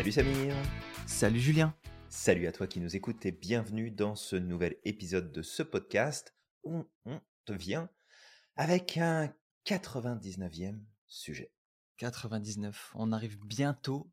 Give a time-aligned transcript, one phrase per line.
[0.00, 0.56] Salut Samir
[1.06, 1.76] Salut Julien
[2.08, 6.34] Salut à toi qui nous écoutes et bienvenue dans ce nouvel épisode de ce podcast
[6.64, 7.90] où on te vient
[8.56, 9.30] avec un
[9.66, 11.52] 99e sujet.
[11.98, 14.10] 99, on arrive bientôt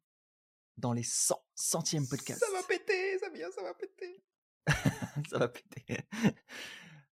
[0.76, 2.44] dans les 100 centièmes podcasts.
[2.44, 4.22] Ça va péter, Samir, ça va péter
[5.30, 6.00] Ça va péter.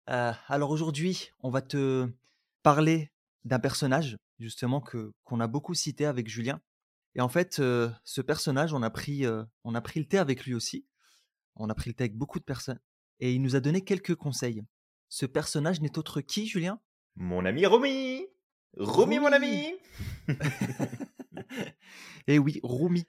[0.09, 2.07] Euh, alors aujourd'hui, on va te
[2.61, 3.11] parler
[3.45, 6.61] d'un personnage justement que qu'on a beaucoup cité avec Julien.
[7.15, 10.17] Et en fait, euh, ce personnage, on a pris euh, on a pris le thé
[10.17, 10.85] avec lui aussi.
[11.55, 12.79] On a pris le thé avec beaucoup de personnes
[13.19, 14.63] et il nous a donné quelques conseils.
[15.09, 16.79] Ce personnage n'est autre qui, Julien?
[17.15, 18.27] Mon ami Romy
[18.77, 19.73] Romy, mon ami
[20.27, 20.27] Et
[22.27, 23.05] Eh oui, Rumi,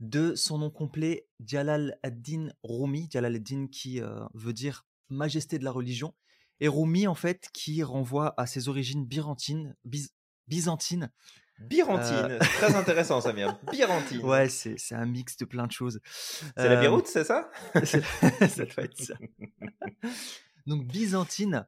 [0.00, 5.64] de son nom complet, Jalal ad-Din Rumi, Jalal ad-Din qui euh, veut dire majesté de
[5.64, 6.14] la religion,
[6.60, 11.10] et Rumi en fait qui renvoie à ses origines byzantines.
[11.60, 16.00] Birantine, très intéressant Samir, Birantine Euh, Ouais, c'est c'est un mix de plein de choses.
[16.04, 17.50] C'est la Euh, Biroute, c'est ça?
[17.84, 18.02] c'est-
[18.48, 19.14] ça doit être ça.
[20.66, 21.66] Donc byzantine,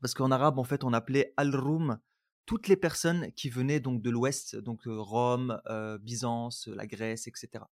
[0.00, 1.98] parce qu'en arabe en fait on appelait al-Rum
[2.46, 7.26] toutes les personnes qui venaient donc de l'Ouest, donc euh, Rome, euh, Byzance, la Grèce,
[7.28, 7.64] etc.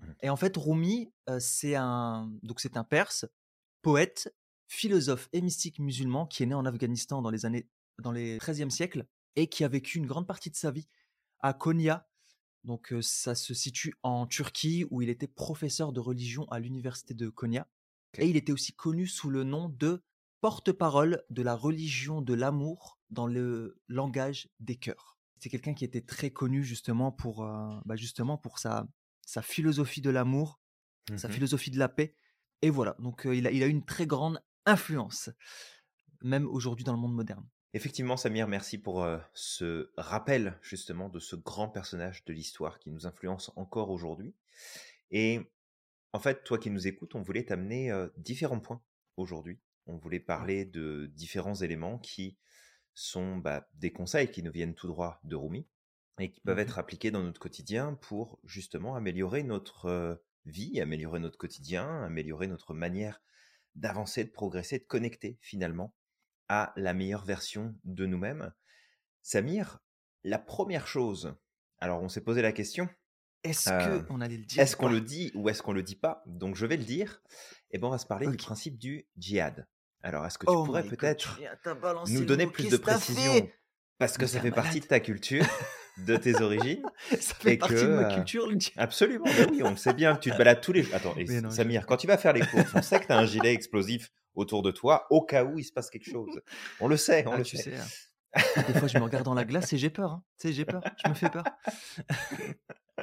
[0.00, 0.14] Mhm.
[0.22, 3.26] Et en fait Rumi euh, c'est un donc c'est un Perse,
[3.82, 4.34] poète,
[4.68, 8.70] philosophe et mystique musulman qui est né en Afghanistan dans les années dans les 13e
[8.70, 10.88] siècle et qui a vécu une grande partie de sa vie
[11.40, 12.08] à Konya.
[12.64, 17.28] Donc ça se situe en Turquie où il était professeur de religion à l'université de
[17.28, 17.66] Konya.
[18.18, 20.02] Et il était aussi connu sous le nom de
[20.40, 25.18] porte-parole de la religion de l'amour dans le langage des cœurs.
[25.38, 28.86] C'est quelqu'un qui était très connu justement pour, euh, bah, justement pour sa,
[29.26, 30.60] sa philosophie de l'amour,
[31.16, 31.34] sa Mhm.
[31.34, 32.14] philosophie de la paix.
[32.60, 35.30] Et voilà, donc euh, il, a, il a une très grande influence,
[36.22, 37.48] même aujourd'hui dans le monde moderne.
[37.74, 42.90] Effectivement, Samir, merci pour euh, ce rappel justement de ce grand personnage de l'histoire qui
[42.90, 44.34] nous influence encore aujourd'hui.
[45.10, 45.40] Et
[46.12, 48.82] en fait, toi qui nous écoutes, on voulait t'amener euh, différents points
[49.16, 49.58] aujourd'hui.
[49.86, 52.36] On voulait parler de différents éléments qui
[52.94, 55.66] sont bah, des conseils qui nous viennent tout droit de Rumi
[56.18, 56.62] et qui peuvent Mhm.
[56.62, 60.14] être appliqués dans notre quotidien pour justement améliorer notre euh,
[60.44, 63.22] vie, améliorer notre quotidien, améliorer notre manière
[63.76, 65.94] d'avancer, de progresser, de connecter finalement
[66.54, 68.52] à la meilleure version de nous-mêmes.
[69.22, 69.78] Samir,
[70.22, 71.34] la première chose,
[71.80, 72.90] alors on s'est posé la question,
[73.42, 75.96] Est-ce Euh, qu'on allait le dire est-ce qu'on le dit ou est-ce qu'on le dit
[75.96, 76.22] pas?
[76.26, 77.22] Donc je vais le dire.
[77.70, 79.66] Et ben on va se parler du principe du djihad.
[80.02, 81.40] Alors est-ce que tu Oh pourrais peut-être
[82.08, 83.48] nous donner plus de précision?
[83.96, 85.46] Parce que Mais ça fait partie de ta culture,
[86.06, 86.82] de tes origines
[87.20, 88.78] Ça fait et partie que, de ma euh, culture, le djihad.
[88.78, 90.16] Absolument, ben oui, on le sait bien.
[90.16, 92.42] Tu te balades tous les Attends, et non, je- Samir, quand tu vas faire les
[92.42, 95.58] courses, on sait que tu as un gilet explosif autour de toi au cas où
[95.58, 96.40] il se passe quelque chose.
[96.80, 97.76] On le sait, on Ah, le tu sait.
[97.76, 97.86] sais, hein.
[98.66, 100.12] Des fois, je me regarde dans la glace et j'ai peur.
[100.12, 100.24] hein.
[100.38, 100.82] Tu sais, j'ai peur.
[101.04, 101.44] Je me fais peur.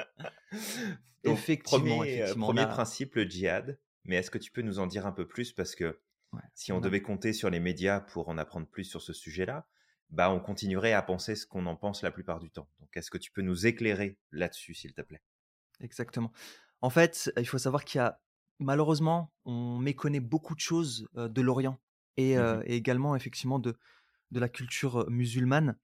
[1.24, 2.46] Donc, effectivement, premier, euh, effectivement.
[2.46, 3.78] premier principe, le djihad.
[4.04, 5.52] Mais est-ce que tu peux nous en dire un peu plus?
[5.52, 6.00] Parce que
[6.32, 9.66] Ouais, si on devait compter sur les médias pour en apprendre plus sur ce sujet-là,
[10.10, 12.68] bah on continuerait à penser ce qu'on en pense la plupart du temps.
[12.78, 15.22] Donc est-ce que tu peux nous éclairer là-dessus, s'il te plaît?
[15.80, 16.30] Exactement.
[16.82, 18.20] En fait, il faut savoir qu'il y a,
[18.60, 21.78] malheureusement, on méconnaît beaucoup de choses de l'Orient
[22.16, 22.62] et, Mhm.
[22.66, 23.76] et également, effectivement, de,
[24.30, 25.76] de la culture musulmane.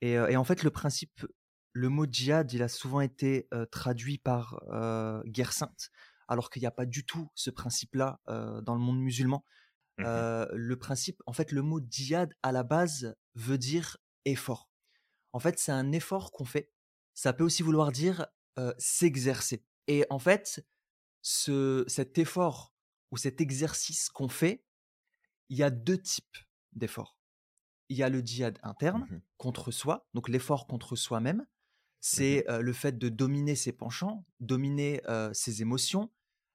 [0.00, 1.26] Et, et en fait, le principe,
[1.72, 4.60] le mot djihad, il a souvent été traduit par
[5.26, 5.90] guerre sainte,
[6.28, 9.44] alors qu'il n'y a pas du tout ce principe-là dans le monde musulman.
[10.00, 14.68] Euh, le principe, en fait, le mot djihad à la base veut dire effort.
[15.32, 16.70] En fait, c'est un effort qu'on fait.
[17.14, 18.26] Ça peut aussi vouloir dire
[18.58, 19.64] euh, s'exercer.
[19.88, 20.64] Et en fait,
[21.22, 22.74] ce, cet effort
[23.10, 24.64] ou cet exercice qu'on fait,
[25.48, 26.36] il y a deux types
[26.72, 27.18] d'efforts.
[27.88, 29.20] Il y a le djihad interne Mhm.
[29.36, 31.46] contre soi, donc l'effort contre soi-même.
[32.00, 36.10] C'est euh, le fait de dominer ses penchants, dominer euh, ses émotions,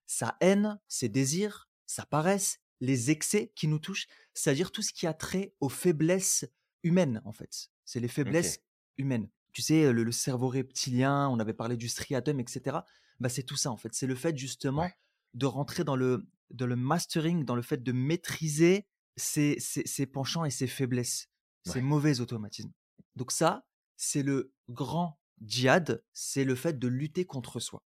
[0.05, 5.07] sa haine, ses désirs, sa paresse, les excès qui nous touchent, c'est-à-dire tout ce qui
[5.07, 6.45] a trait aux faiblesses
[6.83, 7.69] humaines, en fait.
[7.85, 8.59] C'est les faiblesses
[8.97, 9.29] humaines.
[9.53, 12.79] Tu sais, le, le cerveau reptilien, on avait parlé du striatum, etc.
[13.19, 13.93] Bah, c'est tout ça, en fait.
[13.93, 14.93] C'est le fait, justement, Ouais.
[15.33, 20.05] de rentrer dans le, dans le mastering, dans le fait de maîtriser ses, ses- ses
[20.05, 21.27] penchants et ses faiblesses,
[21.65, 22.71] ses mauvais automatismes.
[23.15, 23.65] Donc ça,
[23.97, 27.83] c'est le grand djihad, c'est le fait de lutter contre soi.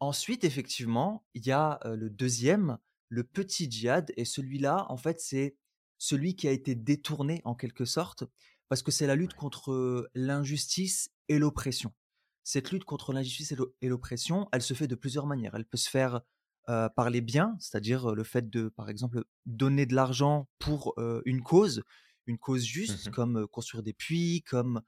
[0.00, 2.78] Ensuite, effectivement, il y a le deuxième,
[3.08, 5.56] le petit djihad, et celui-là, en fait, c'est
[5.98, 8.24] celui qui a été détourné en quelque sorte,
[8.68, 11.92] parce que c'est la lutte contre l'injustice et l'oppression.
[12.44, 15.54] Cette lutte contre l'injustice et l'o- et l'oppression, elle se fait de plusieurs manières.
[15.54, 16.22] Elle peut se faire
[16.68, 21.20] euh, par les biens, c'est-à-dire le fait de, par exemple, donner de l'argent pour euh,
[21.24, 21.82] une cause,
[22.26, 23.12] une cause juste, Mhm.
[23.12, 24.82] comme construire des puits, comme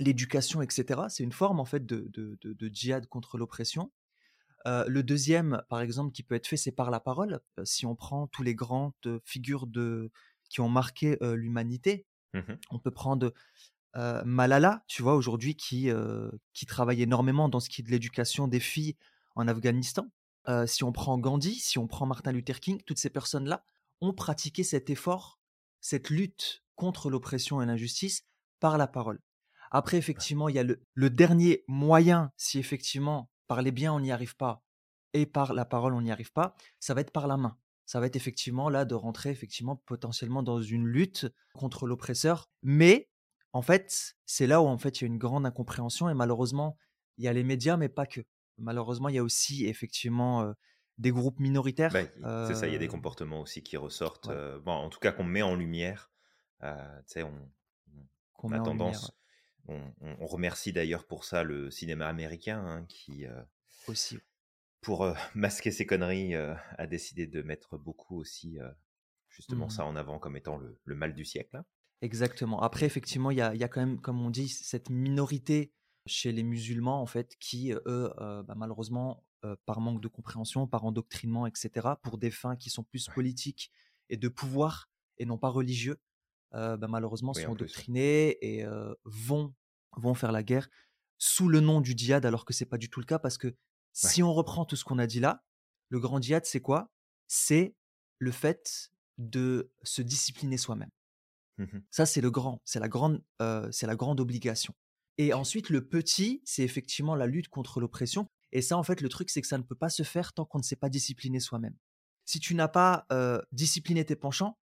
[0.00, 1.08] l'éducation, etc.
[1.10, 3.92] C'est une forme en fait de, de, de- de djihad contre l'oppression.
[4.66, 7.40] le deuxième, par exemple, qui peut être fait, c'est par la parole.
[7.64, 8.92] si on prend tous les grandes
[9.24, 10.10] figures de,
[10.50, 13.32] qui ont marqué l'humanité, Mmh on peut prendre
[13.94, 15.90] Malala, tu vois, aujourd'hui, qui,
[16.52, 18.96] qui travaille énormément dans ce qui est de l'éducation des filles
[19.34, 20.06] en Afghanistan.
[20.66, 23.64] si on prend Gandhi, si on prend Martin Luther King, toutes ces personnes-là
[24.00, 25.40] ont pratiqué cet effort,
[25.80, 28.22] cette lutte contre l'oppression et l'injustice
[28.60, 29.20] par la parole.
[29.70, 34.12] Après, effectivement, il y a le, le dernier moyen, si effectivement, parler bien, on n'y
[34.12, 34.62] arrive pas,
[35.12, 37.58] et par la parole, on n'y arrive pas, ça va être par la main
[37.88, 42.50] ça va être effectivement là de rentrer effectivement potentiellement dans une lutte contre l'oppresseur.
[42.62, 43.08] Mais
[43.52, 46.76] en fait, c'est là où en fait il y a une grande incompréhension et malheureusement
[47.16, 48.20] il y a les médias, mais pas que.
[48.58, 50.52] Malheureusement, il y a aussi effectivement
[50.98, 51.92] des groupes minoritaires.
[51.92, 54.30] Bah, c'est ça, il y a des comportements aussi qui ressortent.
[54.64, 56.10] bon, en tout cas, qu'on met en lumière.
[56.60, 56.68] tu
[57.06, 57.50] sais, on,
[58.42, 59.12] on a tendance.
[59.68, 63.26] On, on, remercie d'ailleurs pour ça le cinéma américain hein, qui
[63.86, 64.18] aussi
[64.80, 68.58] pour masquer ses conneries, a décidé de mettre beaucoup aussi
[69.28, 69.70] justement mmh.
[69.70, 71.62] ça en avant comme étant le, mal du siècle.
[72.00, 72.60] Exactement.
[72.60, 75.72] Après, effectivement, il y a, y a, quand même, comme on dit, cette minorité
[76.06, 79.24] chez les musulmans, en fait, qui, eux, bah, malheureusement,
[79.66, 83.72] par manque de compréhension, par endoctrinement, etc., pour des fins qui sont plus politiques
[84.08, 86.00] et de pouvoir et non pas religieux,
[86.52, 88.64] bah, malheureusement, sont endoctrinés et
[89.04, 89.54] vont,
[89.96, 90.68] vont faire la guerre
[91.18, 93.56] sous le nom du djihad, alors que c'est pas du tout le cas, parce que
[93.92, 95.44] si on reprend tout ce qu'on a dit là,
[95.88, 96.92] le grand djihad, c'est quoi?
[97.26, 97.74] C'est
[98.18, 100.90] le fait de se discipliner soi-même.
[101.58, 103.22] Mmh Ça, c'est le grand, c'est la grande,
[103.70, 104.74] c'est la grande obligation.
[105.18, 108.28] Et ensuite, le petit, c'est effectivement la lutte contre l'oppression.
[108.52, 110.44] Et ça, en fait, le truc, c'est que ça ne peut pas se faire tant
[110.44, 111.74] qu'on ne s'est pas discipliné soi-même.
[112.24, 113.06] Si tu n'as pas
[113.52, 114.58] discipliné tes penchants,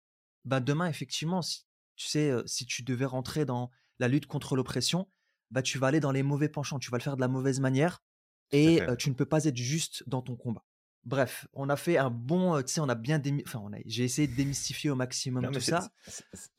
[0.44, 1.64] bah demain, effectivement, si,
[1.96, 5.08] tu sais, si tu devais rentrer dans la lutte contre l'oppression,
[5.50, 7.60] bah tu vas aller dans les mauvais penchants, tu vas le faire de la mauvaise
[7.60, 8.02] manière,
[8.50, 10.64] et tu ne peux pas être juste dans ton combat.
[11.05, 14.05] Bref, on a fait un bon, tu sais, on a bien enfin, on a, j'ai
[14.05, 15.88] essayé de démystifier au maximum tout ça.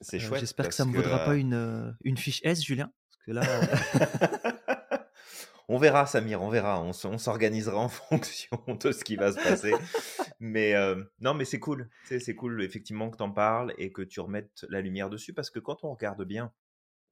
[0.02, 0.40] C'est chouette.
[0.40, 4.50] J'espère que ça me vaudra pas une, une fiche S, Julien, parce que là.
[5.68, 6.82] on verra, Samir, on verra.
[6.82, 9.74] On, s'organisera en fonction de ce qui va se passer.
[10.40, 10.74] mais
[11.20, 11.90] non, mais c'est cool.
[12.06, 15.52] C'est cool, effectivement, que tu en parles et que tu remettes la lumière dessus parce
[15.52, 16.52] que quand on regarde bien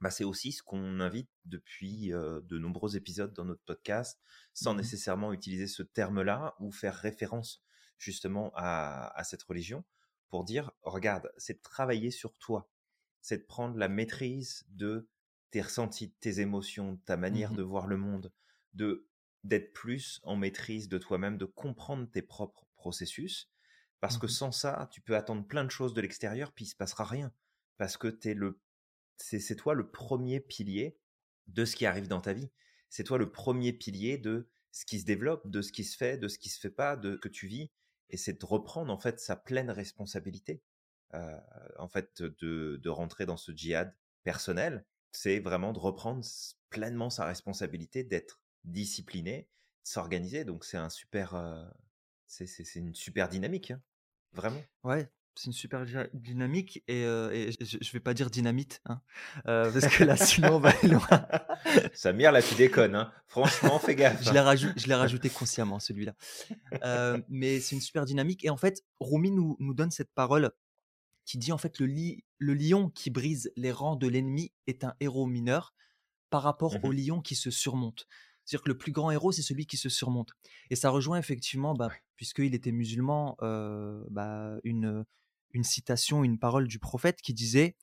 [0.01, 4.19] bah, c'est aussi ce qu'on invite depuis de nombreux épisodes dans notre podcast,
[4.53, 7.63] sans mmh nécessairement utiliser ce terme-là ou faire référence
[7.97, 9.83] justement à, cette religion,
[10.29, 12.71] pour dire, regarde, c'est de travailler sur toi,
[13.21, 15.09] c'est de prendre la maîtrise de
[15.51, 18.31] tes ressentis, tes émotions, ta manière mmh de voir le monde,
[18.73, 19.05] de
[19.45, 23.49] d'être plus en maîtrise de toi-même, de comprendre tes propres processus,
[23.99, 26.69] parce que mmh sans ça, tu peux attendre plein de choses de l'extérieur, puis il
[26.69, 27.33] se passera rien,
[27.77, 28.61] parce que tu es le
[29.19, 30.97] c'est toi le premier pilier
[31.47, 32.49] de ce qui arrive dans ta vie.
[32.89, 36.17] C'est toi le premier pilier de ce qui se développe, de ce qui se fait,
[36.17, 37.71] de ce qui se fait pas, de que tu vis.
[38.09, 40.63] Et c'est de reprendre en fait sa pleine responsabilité.
[41.13, 41.39] Euh,
[41.77, 46.23] en fait, de, de rentrer dans ce djihad personnel, c'est vraiment de reprendre
[46.69, 49.49] pleinement sa responsabilité, d'être discipliné,
[49.83, 50.45] de s'organiser.
[50.45, 51.65] Donc c'est un super, euh,
[52.27, 53.81] c'est une super dynamique, hein.
[54.33, 54.63] vraiment.
[54.83, 58.99] Ouais, c'est une super dynamique et, je, ne vais pas dire dynamite hein,
[59.45, 61.27] parce que là sinon on va aller loin.
[61.93, 63.13] Samir là tu déconnes hein.
[63.25, 64.21] franchement fais gaffe.
[64.21, 66.13] je l'ai rajouté, je l'ai rajouté consciemment celui-là.
[67.29, 70.51] mais c'est une super dynamique et en fait Rumi nous, nous donne cette parole
[71.23, 71.87] qui dit en fait le,
[72.37, 75.73] le lion qui brise les rangs de l'ennemi est un héros mineur
[76.29, 78.07] par rapport mmh au lion qui se surmonte.
[78.43, 80.31] C'est-à-dire que le plus grand héros, c'est celui qui se surmonte.
[80.71, 85.05] Et ça rejoint effectivement, bah, puisqu'il était musulman, bah, une,
[85.51, 87.75] une citation, une parole du prophète qui disait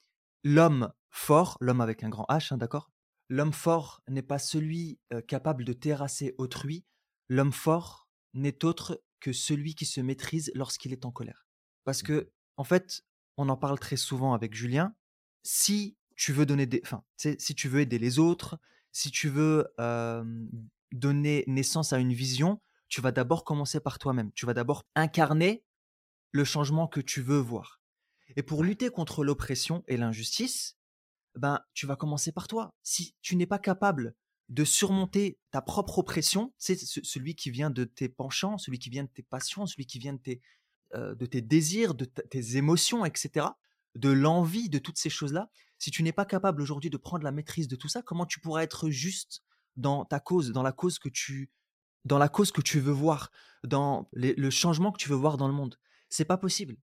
[0.45, 2.91] L'homme fort, l'homme avec un grand H, hein, d'accord?
[3.29, 6.85] L'homme fort n'est pas celui capable de terrasser autrui,
[7.29, 11.47] l'homme fort n'est autre que celui qui se maîtrise lorsqu'il est en colère.
[11.85, 13.03] Parce mmh que, en fait,
[13.37, 14.95] on en parle très souvent avec Julien,
[15.43, 16.81] si tu veux donner des.
[16.85, 18.59] Enfin, si tu veux aider les autres,
[18.93, 19.67] si tu veux
[20.93, 24.31] donner naissance à une vision, tu vas d'abord commencer par toi-même.
[24.33, 25.65] Tu vas d'abord incarner
[26.37, 27.81] le changement que tu veux voir.
[28.37, 30.77] Et pour lutter contre l'oppression et l'injustice,
[31.35, 32.75] ben, tu vas commencer par toi.
[32.83, 34.15] Si tu n'es pas capable
[34.49, 39.05] de surmonter ta propre oppression, c'est celui qui vient de tes penchants, celui qui vient
[39.05, 40.41] de tes passions, celui qui vient de tes,
[40.95, 43.47] euh, de tes désirs, de tes émotions, etc.,
[43.97, 45.51] de l'envie, de toutes ces choses-là.
[45.79, 48.41] Si tu n'es pas capable aujourd'hui de prendre la maîtrise de tout ça, comment tu
[48.41, 49.43] pourras être juste
[49.77, 51.51] dans ta cause, dans la cause que tu,
[52.05, 53.31] dans la cause que tu veux voir,
[53.65, 55.77] dans le changement que tu veux voir dans le monde?
[56.09, 56.77] C'est pas possible.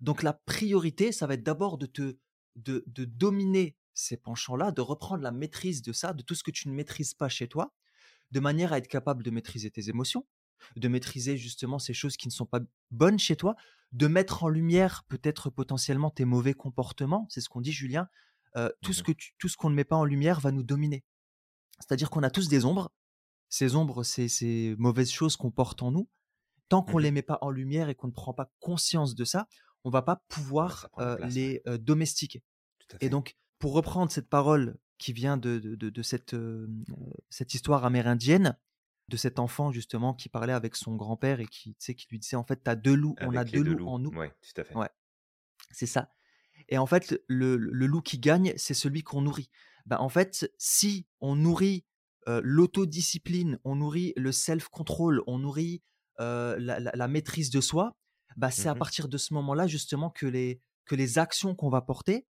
[0.00, 2.18] Donc la priorité, ça va être d'abord de te
[2.56, 6.50] de, de dominer ces penchants-là, de reprendre la maîtrise de ça, de tout ce que
[6.50, 7.72] tu ne maîtrises pas chez toi,
[8.32, 10.26] de manière à être capable de maîtriser tes émotions,
[10.76, 13.54] de maîtriser justement ces choses qui ne sont pas bonnes chez toi,
[13.92, 17.26] de mettre en lumière peut-être potentiellement tes mauvais comportements.
[17.30, 18.08] C'est ce qu'on dit, Julien.
[18.56, 20.50] Euh, tout, ce Mmh que tu- tout ce qu'on ne met pas en lumière va
[20.50, 21.04] nous dominer.
[21.78, 22.90] C'est-à-dire qu'on a tous des ombres.
[23.48, 26.08] Ces ombres, c'est ces mauvaises choses qu'on porte en nous.
[26.70, 29.24] Tant qu'on Mmh les met pas en lumière et qu'on ne prend pas conscience de
[29.26, 29.46] ça,
[29.84, 32.42] on va pas pouvoir euh, les euh, domestiquer.
[33.00, 36.66] Et donc, pour reprendre cette parole qui vient de, de, de- de cette, euh,
[37.28, 38.56] cette histoire amérindienne,
[39.08, 42.36] de cet enfant justement qui parlait avec son grand-père et qui, tu qui lui disait
[42.36, 43.88] en fait, t'as deux loups, on a deux deux loups loups.
[43.88, 44.10] en nous.
[44.14, 44.74] Ouais, tout à fait.
[44.76, 44.88] Ouais,
[45.72, 46.12] c'est ça.
[46.68, 49.50] Et en fait, le, le loup qui gagne, c'est celui qu'on nourrit.
[49.86, 51.84] Ben, en fait, si on nourrit
[52.26, 55.82] l'autodiscipline, on nourrit le self-control, on nourrit
[56.58, 57.96] la, la- la maîtrise de soi,
[58.36, 58.78] bah, c'est à Mhm.
[58.78, 62.26] partir de ce moment-là justement que les, que les actions qu'on va porter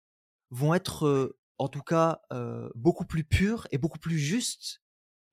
[0.51, 4.81] vont être, euh, en tout cas, euh, beaucoup plus pures et beaucoup plus justes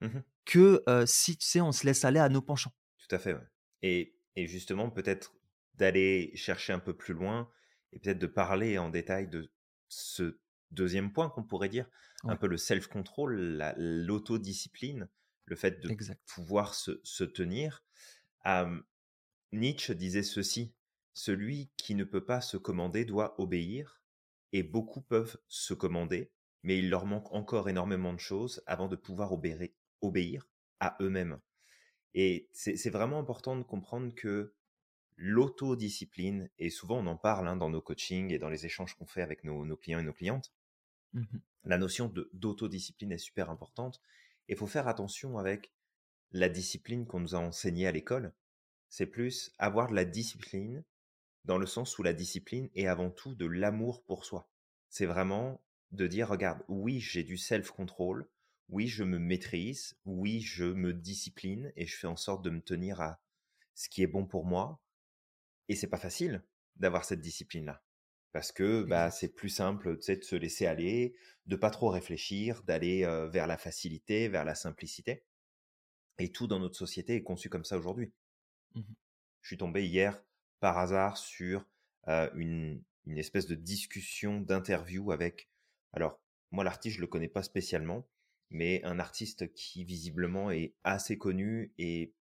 [0.01, 0.25] Mhm.
[0.45, 2.75] que euh, si, tu sais, on se laisse aller à nos penchants.
[2.99, 3.47] Tout à fait, ouais.
[3.83, 5.35] Et, et justement, peut-être
[5.75, 7.51] d'aller chercher un peu plus loin
[7.93, 9.53] et peut-être de parler en détail de
[9.89, 11.89] ce deuxième point qu'on pourrait dire,
[12.25, 15.09] un peu le self-control, la- l'autodiscipline,
[15.47, 16.21] le fait de Exact.
[16.27, 17.85] pouvoir se, se tenir.
[18.47, 18.81] Euh,
[19.53, 20.75] Nietzsche disait ceci,
[21.13, 24.03] celui qui ne peut pas se commander doit obéir,
[24.53, 26.33] et beaucoup peuvent se commander,
[26.63, 29.69] mais il leur manque encore énormément de choses avant de pouvoir obéir,
[30.01, 30.49] obéir
[30.81, 31.41] à eux-mêmes.
[32.15, 34.55] Et c'est vraiment important de comprendre que
[35.17, 39.07] l'autodiscipline, et souvent on en parle hein, dans nos coachings et dans les échanges qu'on
[39.07, 40.53] fait avec nos, nos clients et nos clientes,
[41.15, 41.41] Mhm.
[41.65, 44.01] la notion d'autodiscipline est super importante.
[44.49, 45.73] Et il faut faire attention avec
[46.35, 48.35] la discipline qu'on nous a enseignée à l'école.
[48.89, 50.85] C'est plus avoir de la discipline
[51.45, 54.51] dans le sens où la discipline est avant tout de l'amour pour soi.
[54.91, 55.63] C'est vraiment
[55.93, 58.29] de dire, regarde, oui, j'ai du self-control,
[58.69, 62.61] oui, je me maîtrise, oui, je me discipline et je fais en sorte de me
[62.61, 63.21] tenir à
[63.77, 64.83] ce qui est bon pour moi.
[65.69, 66.43] Et c'est pas facile
[66.75, 67.85] d'avoir cette discipline-là.
[68.33, 71.15] Parce que bah, c'est plus simple de se laisser aller,
[71.47, 75.23] de pas trop réfléchir, d'aller euh, vers la facilité, vers la simplicité.
[76.19, 78.13] Et tout dans notre société est conçu comme ça aujourd'hui.
[78.75, 78.95] Mhm.
[79.43, 80.23] Je suis tombé hier
[80.61, 81.67] par hasard sur
[82.09, 85.49] euh, une, une espèce de discussion, d'interview avec.
[85.93, 88.09] Alors, moi, l'artiste, je le connais pas spécialement,
[88.51, 92.15] mais un artiste qui visiblement est assez connu et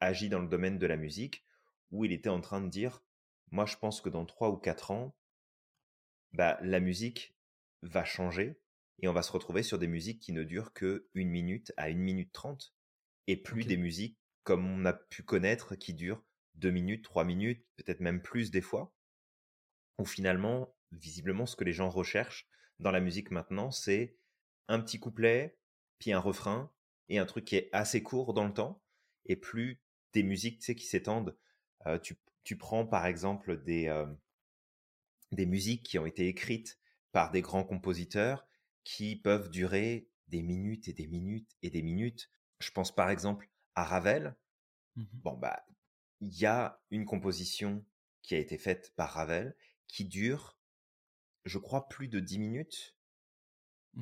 [0.00, 1.44] agit dans le domaine de la musique,
[1.90, 3.02] où il était en train de dire
[3.50, 5.14] Moi, je pense que dans trois ou quatre ans,
[6.32, 7.34] bah, la musique
[7.82, 8.60] va changer
[9.02, 11.88] et on va se retrouver sur des musiques qui ne durent que une minute à
[11.88, 12.74] une minute trente
[13.26, 16.24] et plus des musiques comme on a pu connaître qui durent
[16.54, 18.94] deux minutes, trois minutes, peut-être même plus des fois,
[19.98, 22.48] où finalement, visiblement, ce que les gens recherchent
[22.78, 24.16] dans la musique maintenant, c'est
[24.68, 25.58] un petit couplet,
[25.98, 26.72] puis un refrain,
[27.08, 28.82] et un truc qui est assez court dans le temps,
[29.26, 29.80] et plus
[30.12, 31.36] des musiques tu sais, qui s'étendent.
[31.86, 34.06] Euh, tu, tu prends par exemple des, euh,
[35.32, 36.78] des musiques qui ont été écrites
[37.12, 38.46] par des grands compositeurs
[38.84, 42.30] qui peuvent durer des minutes et des minutes et des minutes.
[42.60, 44.36] Je pense par exemple à Ravel.
[44.96, 45.24] Mhm.
[45.24, 45.66] Bon, bah,
[46.20, 47.84] il y a une composition
[48.22, 49.56] qui a été faite par Ravel
[49.88, 50.58] qui dure,
[51.44, 52.96] je crois, plus de 10 minutes.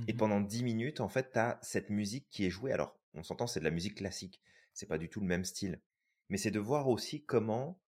[0.09, 0.19] Et Mhm.
[0.19, 2.73] pendant 10 minutes, en fait, tu as cette musique qui est jouée.
[2.73, 4.41] Alors, on s'entend, c'est de la musique classique.
[4.75, 5.81] C'est pas du tout le même style.
[6.29, 7.81] Mais c'est de voir aussi comment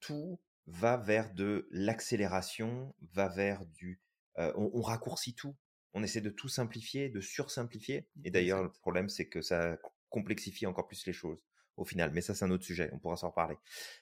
[0.00, 4.00] tout va vers de l'accélération, va vers du...
[4.38, 5.56] euh, on, on raccourcit tout.
[5.94, 8.08] On essaie de tout simplifier, de sursimplifier.
[8.24, 9.78] Et d'ailleurs, le problème, c'est que ça
[10.10, 11.42] complexifie encore plus les choses
[11.76, 12.12] au final.
[12.12, 12.90] Mais ça, c'est un autre sujet.
[12.92, 13.56] On pourra s'en reparler.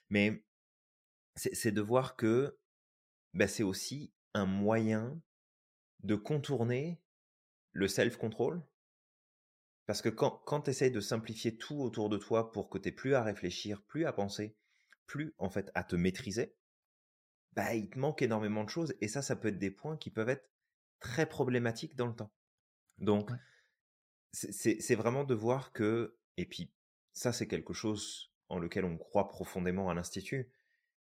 [0.09, 0.43] Mais
[1.35, 2.57] c'est de voir que
[3.33, 5.21] bah, c'est aussi un moyen
[6.01, 7.01] de contourner
[7.71, 8.61] le self-control.
[9.85, 12.91] Parce que quand, quand tu essayes de simplifier tout autour de toi pour que tu
[12.91, 14.55] plus à réfléchir, plus à penser,
[15.07, 16.55] plus en fait à te maîtriser,
[17.53, 18.93] bah, il te manque énormément de choses.
[19.01, 20.49] Et ça, ça peut être des points qui peuvent être
[20.99, 22.31] très problématiques dans le temps.
[22.97, 23.31] Donc.
[24.31, 26.71] C'est- vraiment de voir que, et puis
[27.13, 30.51] ça, c'est quelque chose en lequel on croit profondément à l'Institut,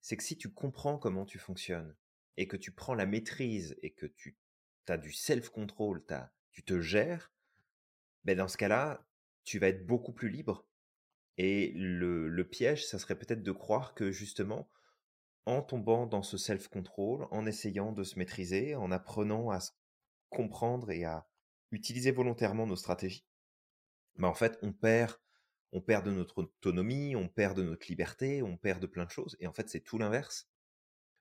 [0.00, 1.95] c'est que si tu comprends comment tu fonctionnes
[2.37, 4.37] et que tu prends la maîtrise et que tu
[4.89, 6.05] as du self-control,
[6.53, 7.33] tu te gères,
[8.25, 9.07] ben dans ce cas-là,
[9.45, 10.67] tu vas être beaucoup plus libre.
[11.39, 14.69] Et le, le piège, ça serait peut-être de croire que justement,
[15.47, 19.71] en tombant dans ce self-control, en essayant de se maîtriser, en apprenant à se
[20.29, 21.29] comprendre et à
[21.71, 23.25] utiliser volontairement nos stratégies,
[24.17, 25.17] ben en fait, on perd,
[25.73, 29.11] on perd de notre autonomie, on perd de notre liberté, on perd de plein de
[29.11, 29.37] choses.
[29.41, 30.49] Et en fait, c'est tout l'inverse.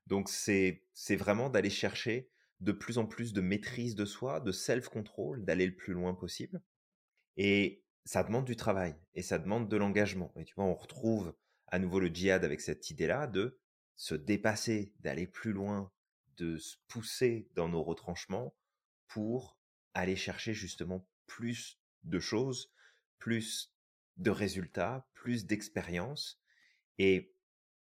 [0.07, 0.81] Donc, c'est
[1.15, 2.29] vraiment d'aller chercher
[2.59, 6.61] de plus en plus de maîtrise de soi, de self-control, d'aller le plus loin possible.
[7.37, 10.33] Et ça demande du travail et ça demande de l'engagement.
[10.35, 11.35] Et tu vois, on retrouve
[11.67, 13.59] à nouveau le djihad avec cette idée-là de
[13.95, 15.91] se dépasser, d'aller plus loin,
[16.37, 18.55] de se pousser dans nos retranchements
[19.07, 19.58] pour
[19.93, 22.71] aller chercher justement plus de choses,
[23.17, 23.73] plus
[24.17, 26.41] de résultats, plus d'expérience.
[26.97, 27.33] Et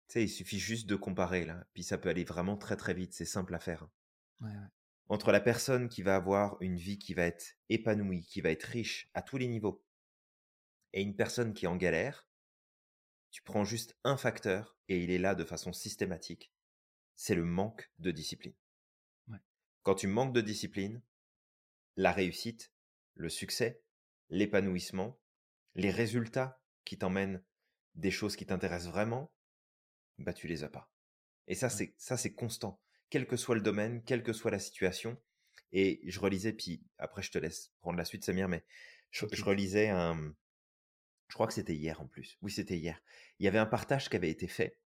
[0.07, 2.93] tu sais, il suffit juste de comparer là, puis ça peut aller vraiment très très
[2.93, 3.87] vite, c'est simple à faire.
[5.07, 8.63] Entre la personne qui va avoir une vie qui va être épanouie, qui va être
[8.63, 9.83] riche à tous les niveaux,
[10.93, 12.27] et une personne qui est en galère,
[13.31, 16.53] tu prends juste un facteur et il est là de façon systématique,
[17.15, 18.53] c'est le manque de discipline.
[19.83, 21.01] Quand tu manques de discipline,
[21.95, 22.71] la réussite,
[23.15, 23.81] le succès,
[24.29, 25.19] l'épanouissement,
[25.75, 27.43] les résultats qui t'emmènent
[27.95, 29.33] des choses qui t'intéressent vraiment,
[30.17, 30.91] bah tu les as pas.
[31.47, 34.59] Et ça, c'est ça, c'est constant, quel que soit le domaine, quelle que soit la
[34.59, 35.21] situation.
[35.71, 38.65] Et je relisais, puis après je te laisse prendre la suite, Samir, mais
[39.11, 40.35] je, relisais un,
[41.27, 42.37] je crois que c'était hier en plus.
[42.41, 43.01] Oui, c'était hier.
[43.39, 44.79] Il y avait un partage qui avait été fait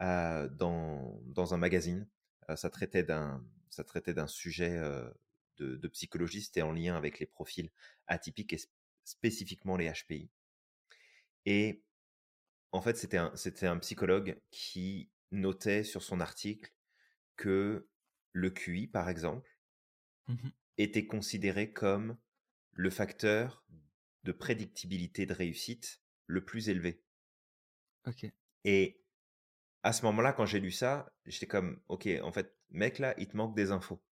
[0.00, 2.08] euh, dans, dans un magazine.
[2.50, 5.10] Euh, ça traitait d'un ça traitait d'un sujet euh,
[5.58, 7.70] de, de psychologie, c'était en lien avec les profils
[8.06, 8.60] atypiques et
[9.04, 10.30] spécifiquement les HPI.
[11.44, 11.82] Et
[12.72, 13.32] en fait, c'était un,
[13.62, 16.72] un psychologue qui notait sur son article
[17.36, 17.88] que
[18.32, 19.50] le QI, par exemple,
[20.28, 20.48] mmh
[20.78, 22.18] était considéré comme
[22.72, 23.64] le facteur
[24.24, 27.02] de prédictibilité de réussite le plus élevé.
[28.06, 28.30] Ok.
[28.64, 29.00] Et
[29.82, 33.28] à ce moment-là, quand j'ai lu ça, j'étais comme, ok, en fait, mec, là, il
[33.28, 34.02] te manque des infos.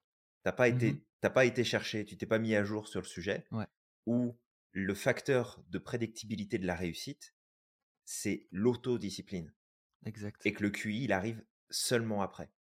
[0.44, 1.02] T'as pas mmh été,
[1.34, 3.46] pas été cherché, tu t'es pas mis à jour sur le sujet.
[3.50, 3.66] Ouais.
[4.06, 4.38] Ou
[4.72, 7.34] le facteur de prédictibilité de la réussite,
[8.04, 9.52] c'est l'autodiscipline.
[10.04, 10.44] Exact.
[10.44, 12.52] Et que le QI, il arrive seulement après.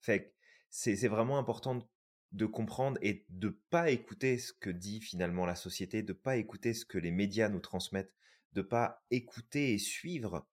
[0.00, 0.34] Fait
[0.70, 1.88] c'est vraiment important
[2.32, 6.74] de comprendre et de pas écouter ce que dit finalement la société, de pas écouter
[6.74, 8.12] ce que les médias nous transmettent,
[8.54, 10.48] de pas écouter et suivre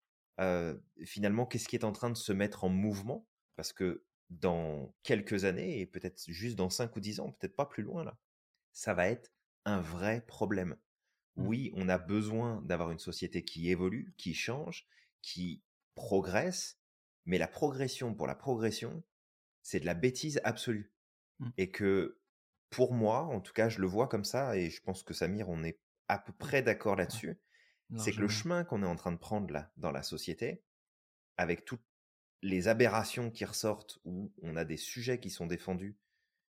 [1.06, 5.46] finalement qu'est-ce qui est en train de se mettre en mouvement, parce que dans quelques
[5.46, 8.18] années, et peut-être juste dans 5 ou 10 ans, peut-être pas plus loin là,
[8.72, 9.32] ça va être
[9.66, 10.78] un vrai problème.
[11.36, 11.48] Mmh.
[11.48, 14.88] Oui, on a besoin d'avoir une société qui évolue, qui change,
[15.22, 15.64] qui
[15.96, 16.80] progresse,
[17.26, 19.04] mais la progression pour la progression,
[19.62, 20.94] c'est de la bêtise absolue.
[21.40, 21.50] Mmh.
[21.58, 22.18] Et que
[22.70, 25.50] pour moi, en tout cas, je le vois comme ça, et je pense que Samir,
[25.50, 27.38] on est à peu près d'accord là-dessus,
[27.98, 30.64] c'est que le chemin qu'on est en train de prendre là, dans la société,
[31.36, 31.84] avec toutes
[32.42, 35.98] les aberrations qui ressortent, où on a des sujets qui sont défendus,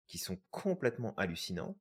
[0.06, 1.78] qui sont complètement hallucinants,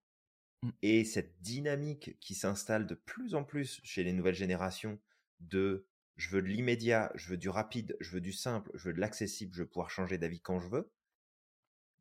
[0.61, 0.69] mmh.
[0.81, 4.99] et cette dynamique qui s'installe de plus en plus chez les nouvelles générations
[5.39, 8.93] de je veux de l'immédiat, je veux du rapide, je veux du simple, je veux
[8.93, 10.91] de l'accessible, je veux pouvoir changer d'avis quand je veux,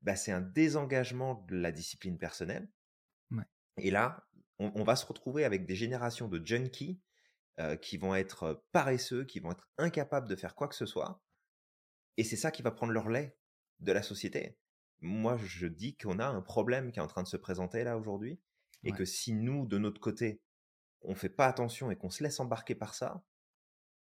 [0.03, 2.69] bah, c'est un désengagement de la discipline personnelle.
[3.79, 7.01] Et là, on, va se retrouver avec des générations de junkies
[7.81, 11.23] qui vont être paresseux, qui vont être incapables de faire quoi que ce soit.
[12.17, 13.37] Et c'est ça qui va prendre leur lait
[13.81, 14.59] de la société.
[15.01, 17.97] Moi, je dis qu'on a un problème qui est en train de se présenter là
[17.97, 18.41] aujourd'hui.
[18.85, 20.43] Et que si nous, de notre côté,
[21.03, 23.25] on fait pas attention et qu'on se laisse embarquer par ça,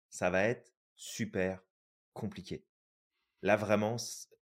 [0.10, 1.64] ça va être super
[2.14, 2.66] compliqué.
[3.42, 3.98] Là, vraiment,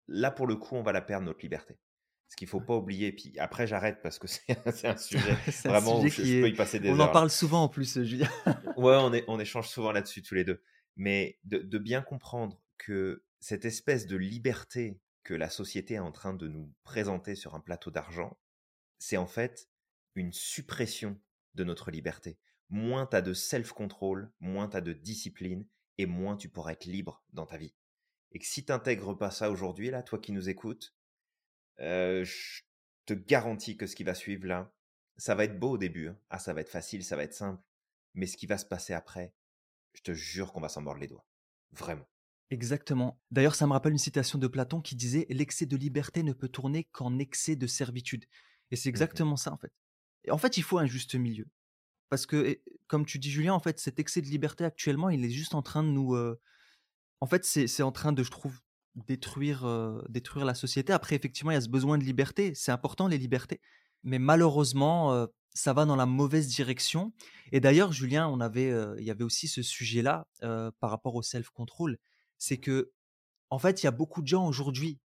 [0.08, 1.78] là, pour le coup, on va la perdre, notre liberté.
[2.28, 4.28] Ce qu'il faut pas oublier, puis après j'arrête parce que
[4.74, 5.34] c'est un sujet
[5.66, 7.08] vraiment où je, peux y passer des on heures.
[7.08, 8.30] On en parle souvent en plus, Julien.
[8.78, 10.64] ouais, on, est, on échange souvent là-dessus tous les deux.
[10.96, 16.12] Mais de, de, bien comprendre que cette espèce de liberté que la société est en
[16.12, 18.40] train de nous présenter sur un plateau d'argent,
[18.98, 19.70] c'est en fait
[20.16, 21.22] une suppression
[21.54, 22.40] de notre liberté.
[22.70, 25.68] Moins tu as de self-control, moins tu as de discipline,
[26.00, 27.76] et moins tu pourras être libre dans ta vie.
[28.32, 30.96] Et que si tu n'intègres pas ça aujourd'hui, là, toi qui nous écoutes,
[31.78, 32.62] je
[33.06, 34.74] te garantis que ce qui va suivre là,
[35.18, 36.08] ça va être beau au début.
[36.08, 36.20] Hein.
[36.32, 37.62] Ah, ça va être facile, ça va être simple.
[38.16, 39.36] Mais ce qui va se passer après,
[39.94, 41.28] je te jure qu'on va s'en mordre les doigts.
[41.74, 42.08] Vraiment.
[42.52, 43.20] Exactement.
[43.32, 46.48] D'ailleurs, ça me rappelle une citation de Platon qui disait L'excès de liberté ne peut
[46.48, 48.26] tourner qu'en excès de servitude.
[48.72, 49.72] Et c'est exactement ça, en fait.
[50.26, 51.48] Et en fait, il faut un juste milieu.
[52.10, 55.30] Parce que, comme tu dis, Julien, en fait, cet excès de liberté actuellement, il est
[55.30, 56.16] juste en train de nous.
[57.20, 58.60] En fait, c'est en train de, je trouve,
[58.96, 59.66] détruire,
[60.10, 60.94] détruire la société.
[60.94, 62.54] Après, effectivement, il y a ce besoin de liberté.
[62.54, 63.60] C'est important, les libertés.
[64.04, 67.12] Mais malheureusement, ça va dans la mauvaise direction.
[67.52, 70.28] Et d'ailleurs, Julien, on avait, il y avait aussi ce sujet-là
[70.80, 71.98] par rapport au self-control.
[72.38, 72.92] C'est que,
[73.50, 75.00] en fait, il y a beaucoup de gens aujourd'hui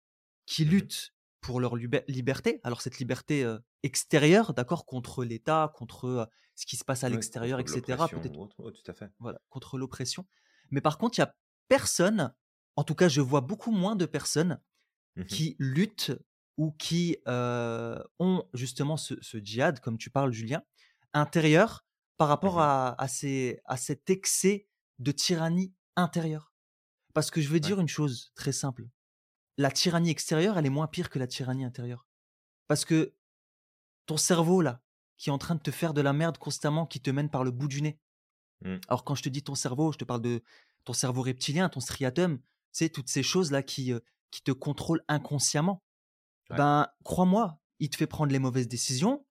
[0.45, 2.59] qui mmh luttent pour leur liberté.
[2.63, 3.49] Alors, cette liberté
[3.83, 7.81] extérieure, d'accord, contre l'État, contre ce qui se passe à l'extérieur, etc.
[8.11, 8.49] Peut-être.
[8.57, 9.09] tout à fait.
[9.19, 10.27] Voilà, contre l'oppression.
[10.71, 11.35] Mais par contre, il y a
[11.69, 12.33] personne
[12.79, 14.61] en tout cas, je vois beaucoup moins de personnes
[15.17, 16.17] mmh qui luttent
[16.55, 20.63] ou qui ont justement ce, djihad, comme tu parles, Julien,
[21.13, 21.85] intérieur,
[22.17, 26.53] par Mmh rapport à, à, ces, à cet excès de tyrannie intérieure.
[27.13, 27.59] Parce que je veux Ouais.
[27.59, 28.87] dire une chose très simple.
[29.57, 32.07] La tyrannie extérieure, elle est moins pire que la tyrannie intérieure.
[32.67, 33.15] Parce que
[34.05, 34.81] ton cerveau, là,
[35.17, 37.43] qui est en train de te faire de la merde constamment, qui te mène par
[37.43, 37.99] le bout du nez.
[38.61, 38.77] Mmh.
[38.87, 40.43] Alors, quand je te dis ton cerveau, je te parle de
[40.85, 42.39] ton cerveau reptilien, ton striatum,
[42.71, 43.99] c'est toutes ces choses-là qui, euh,
[44.31, 45.83] qui te contrôlent inconsciemment.
[46.49, 46.57] Ouais.
[46.57, 49.25] Ben, crois-moi, il te fait prendre les mauvaises décisions,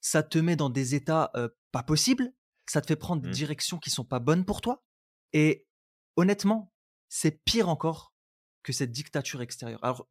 [0.00, 2.32] ça te met dans des états euh, pas possibles,
[2.66, 3.32] ça te fait prendre des Mmh.
[3.32, 4.84] directions qui sont pas bonnes pour toi.
[5.32, 5.66] Et
[6.16, 6.73] honnêtement,
[7.14, 8.12] c'est pire encore
[8.64, 9.78] que cette dictature extérieure.
[9.84, 10.08] Alors,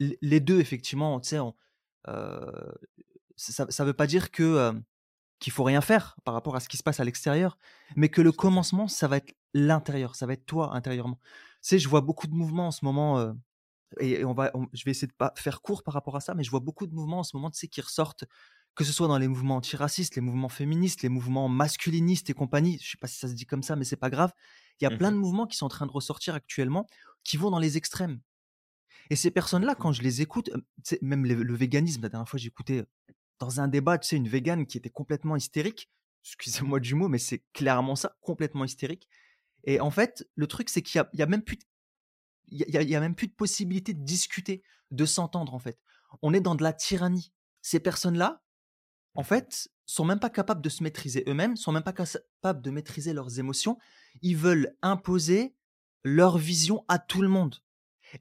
[0.00, 1.38] les deux, effectivement, tu sais,
[2.08, 2.72] euh,
[3.36, 4.72] ça ne veut pas dire que euh,
[5.40, 7.58] qu'il faut rien faire par rapport à ce qui se passe à l'extérieur,
[7.96, 11.18] mais que le commencement, ça va être l'intérieur, ça va être toi intérieurement.
[11.24, 13.32] Tu sais, je vois beaucoup de mouvements en ce moment, euh,
[14.00, 16.20] et, et on va, on- je vais essayer de pas faire court par rapport à
[16.20, 18.24] ça, mais je vois beaucoup de mouvements en ce moment, tu sais, qui ressortent,
[18.74, 22.78] que ce soit dans les mouvements antiracistes, les mouvements féministes, les mouvements masculinistes et compagnie.
[22.82, 24.32] Je sais pas si ça se dit comme ça, mais c'est pas grave.
[24.80, 26.86] Il y a plein Mmh de mouvements qui sont en train de ressortir actuellement,
[27.24, 28.20] qui vont dans les extrêmes.
[29.10, 30.50] Et ces personnes-là, quand je les écoute,
[31.02, 32.84] même le, le véganisme, la dernière fois, j'écoutais
[33.38, 35.90] dans un débat, tu sais, une végane qui était complètement hystérique.
[36.24, 39.08] Excusez-moi du mot, mais c'est clairement ça, complètement hystérique.
[39.64, 41.64] Et en fait, le truc, c'est qu'il y a, même plus de,
[42.48, 45.58] il y a, il y a même plus de possibilité de discuter, de s'entendre, en
[45.58, 45.78] fait.
[46.22, 47.32] On est dans de la tyrannie.
[47.62, 48.42] Ces personnes-là,
[49.14, 52.70] en fait, sont même pas capables de se maîtriser eux-mêmes, sont même pas capables de
[52.70, 53.78] maîtriser leurs émotions.
[54.22, 55.54] Ils veulent imposer
[56.04, 57.56] leur vision à tout le monde.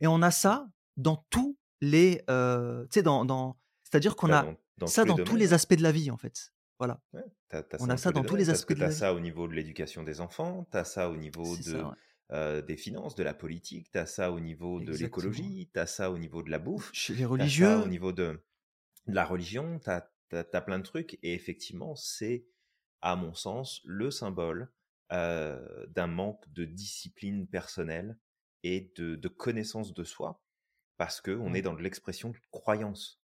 [0.02, 4.40] Et on a ça dans tous les, euh, tu sais, dans, dans, c'est-à-dire qu'on Bah,
[4.40, 6.54] a dans dans ça tous dans tous les aspects de la vie, en fait.
[6.80, 7.02] Voilà.
[7.14, 8.96] Ouais, tu as On a ça dans tous les aspects de tu la as vie.
[8.96, 11.94] ça au niveau de l'éducation des enfants, tu as ça au niveau ça, de, ouais.
[12.34, 15.06] heu, des finances, de la politique, tu as ça au niveau de Exactement.
[15.06, 17.32] l'écologie, tu as ça au niveau de la bouffe, Chez les tu as ça au
[17.32, 18.44] religieux, niveau de
[19.08, 22.46] de la religion, tu as tu as plein de trucs et effectivement, c'est,
[23.02, 24.70] à mon sens, le symbole,
[25.12, 28.18] heu, d'un manque de discipline personnelle
[28.64, 30.44] et de de connaissance de soi
[30.98, 33.22] parce qu'on est dans de l'expression de croyance.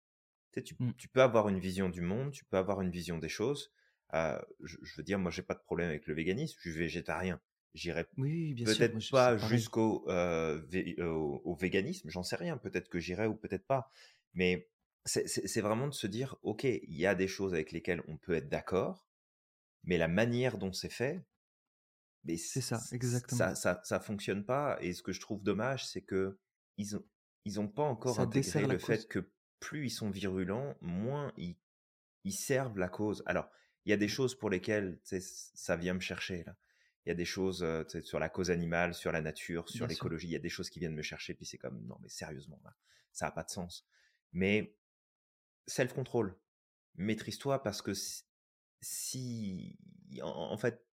[0.53, 0.93] Tu sais, tu Mm.
[0.97, 3.73] tu peux avoir une vision du monde, tu peux avoir une vision des choses.
[4.13, 6.79] Heu, je je veux dire, moi, j'ai pas de problème avec le véganisme, je suis
[6.79, 7.41] végétarien.
[7.73, 12.57] J'irai Oui, peut-être pas jusqu'au, vé au au véganisme, j'en sais rien.
[12.57, 13.89] Peut-être que j'irai ou peut-être pas.
[14.33, 14.69] Mais
[15.05, 18.33] c'est vraiment de se dire: «OK, il y a des choses avec lesquelles on peut
[18.35, 19.07] être d'accord,
[19.83, 21.25] mais la manière dont c'est fait,
[22.23, 23.45] mais C'est ça, exactement.
[23.45, 27.05] ça ça ça fonctionne pas» et ce que je trouve dommage, c'est qu'ils ont
[27.45, 31.57] ils ont pas encore Ça intégré le fait que plus ils sont virulents, moins ils
[32.25, 33.23] ils servent la cause.
[33.25, 33.49] Alors,
[33.85, 34.09] il y a des Mm.
[34.09, 36.57] choses pour lesquelles, ça vient me chercher là.
[37.05, 40.27] Il y a des choses, sais, sur la cause animale, sur la nature, sur l'écologie,
[40.27, 42.61] il y a des choses qui viennent me chercher, puis c'est comme: «Non mais sérieusement
[42.63, 42.75] là,
[43.13, 43.85] ça a pas de sens».
[44.33, 44.77] Mais
[45.67, 46.37] self control,
[46.95, 47.93] maîtrise-toi parce que
[48.81, 49.77] si
[50.21, 50.85] en en fait,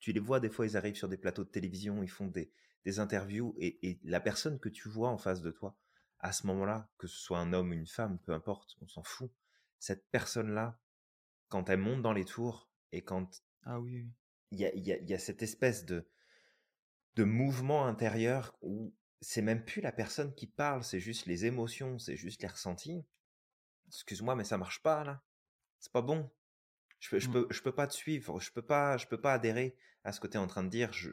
[0.00, 2.52] tu les vois des fois, ils arrivent sur des plateaux de télévision, ils font des
[2.84, 5.76] des interviews et et la personne que tu vois en face de toi,
[6.20, 9.02] à ce moment-là, que ce soit un homme ou une femme, peu importe, on s'en
[9.02, 9.30] fout.
[9.78, 10.78] Cette personne-là,
[11.48, 14.12] quand elle monte dans les tours et quand Ah oui, oui.
[14.52, 16.08] il y a y a y a cette espèce de
[17.16, 21.98] de mouvement intérieur où c'est même plus la personne qui parle, c'est juste les émotions,
[21.98, 23.04] c'est juste les ressentis.
[23.88, 25.22] Excuse-moi, mais ça marche pas là.
[25.80, 26.30] C'est pas bon.
[27.00, 27.30] Je peux je Mm.
[27.30, 30.20] peux je peux pas te suivre, je peux pas je peux pas adhérer à ce
[30.20, 31.10] que tu es en train de dire, je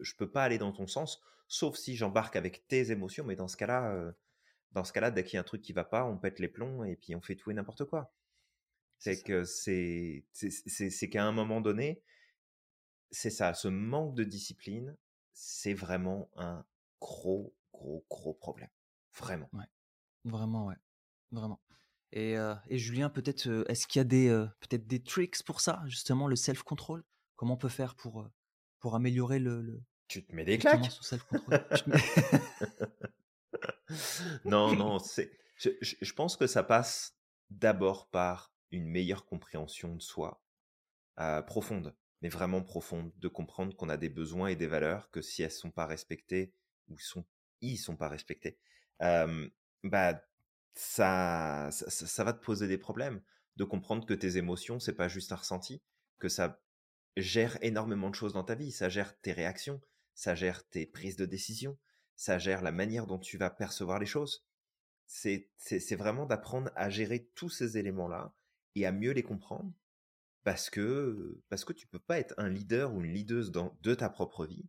[0.00, 3.48] je peux pas aller dans ton sens, sauf si j'embarque avec tes émotions, mais dans
[3.48, 4.14] ce cas-là, heu,
[4.72, 6.48] dans ce cas-là, dès qu'il y a un truc qui va pas, on pète les
[6.48, 8.14] plombs et puis on fait tout et n'importe quoi.
[8.98, 12.02] C'est que c'est c'est c'est c'est qu'à un moment donné,
[13.12, 14.96] c'est ça, ce manque de discipline,
[15.32, 16.64] c'est vraiment un
[17.00, 18.70] gros, gros, gros problème.
[19.14, 19.52] Vraiment.
[19.52, 19.64] Ouais.
[20.24, 20.76] Vraiment, ouais.
[21.32, 21.60] Vraiment.
[22.12, 25.42] Et, euh, et Julien, peut-être, euh, est-ce qu'il y a des, euh, peut-être des tricks
[25.44, 27.04] pour ça, justement, le self-control?
[27.36, 28.28] Comment on peut faire pour,
[28.80, 30.90] pour améliorer le, le- Tu te mets des claques?
[31.02, 31.56] self-control?
[34.44, 37.16] Non, non, c'est je je pense que ça passe
[37.50, 40.42] d'abord par une meilleure compréhension de soi,
[41.46, 45.42] profonde, mais vraiment profonde, de comprendre qu'on a des besoins et des valeurs que si
[45.42, 46.54] elles sont pas respectées
[46.88, 47.24] ou sont
[47.60, 48.58] ils sont pas respectés,
[49.84, 50.22] bah,
[50.74, 53.22] ça ça va te poser des problèmes.
[53.56, 55.82] De comprendre que tes émotions, c'est pas juste un ressenti,
[56.18, 56.62] que ça
[57.16, 58.72] gère énormément de choses dans ta vie.
[58.72, 59.80] Ça gère tes réactions,
[60.14, 61.78] ça gère tes prises de décision,
[62.16, 64.46] ça gère la manière dont tu vas percevoir les choses.
[65.06, 68.34] C'est vraiment d'apprendre à gérer tous ces éléments-là
[68.74, 69.72] et à mieux les comprendre
[70.44, 74.08] parce que parce que tu peux pas être un leader ou une leaduse de ta
[74.08, 74.66] propre vie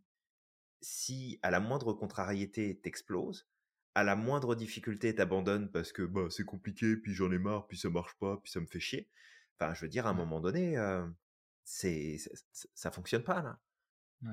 [0.84, 3.48] si à la moindre contrariété t'exploses,
[3.94, 7.78] à la moindre difficulté t'abandonnes parce que bah c'est compliqué, puis j'en ai marre, puis
[7.78, 9.08] ça marche pas, puis ça me fait chier.
[9.58, 11.06] Enfin, je veux dire, à un moment donné, euh,
[11.64, 12.18] c'est
[12.74, 13.60] ça, fonctionne pas là.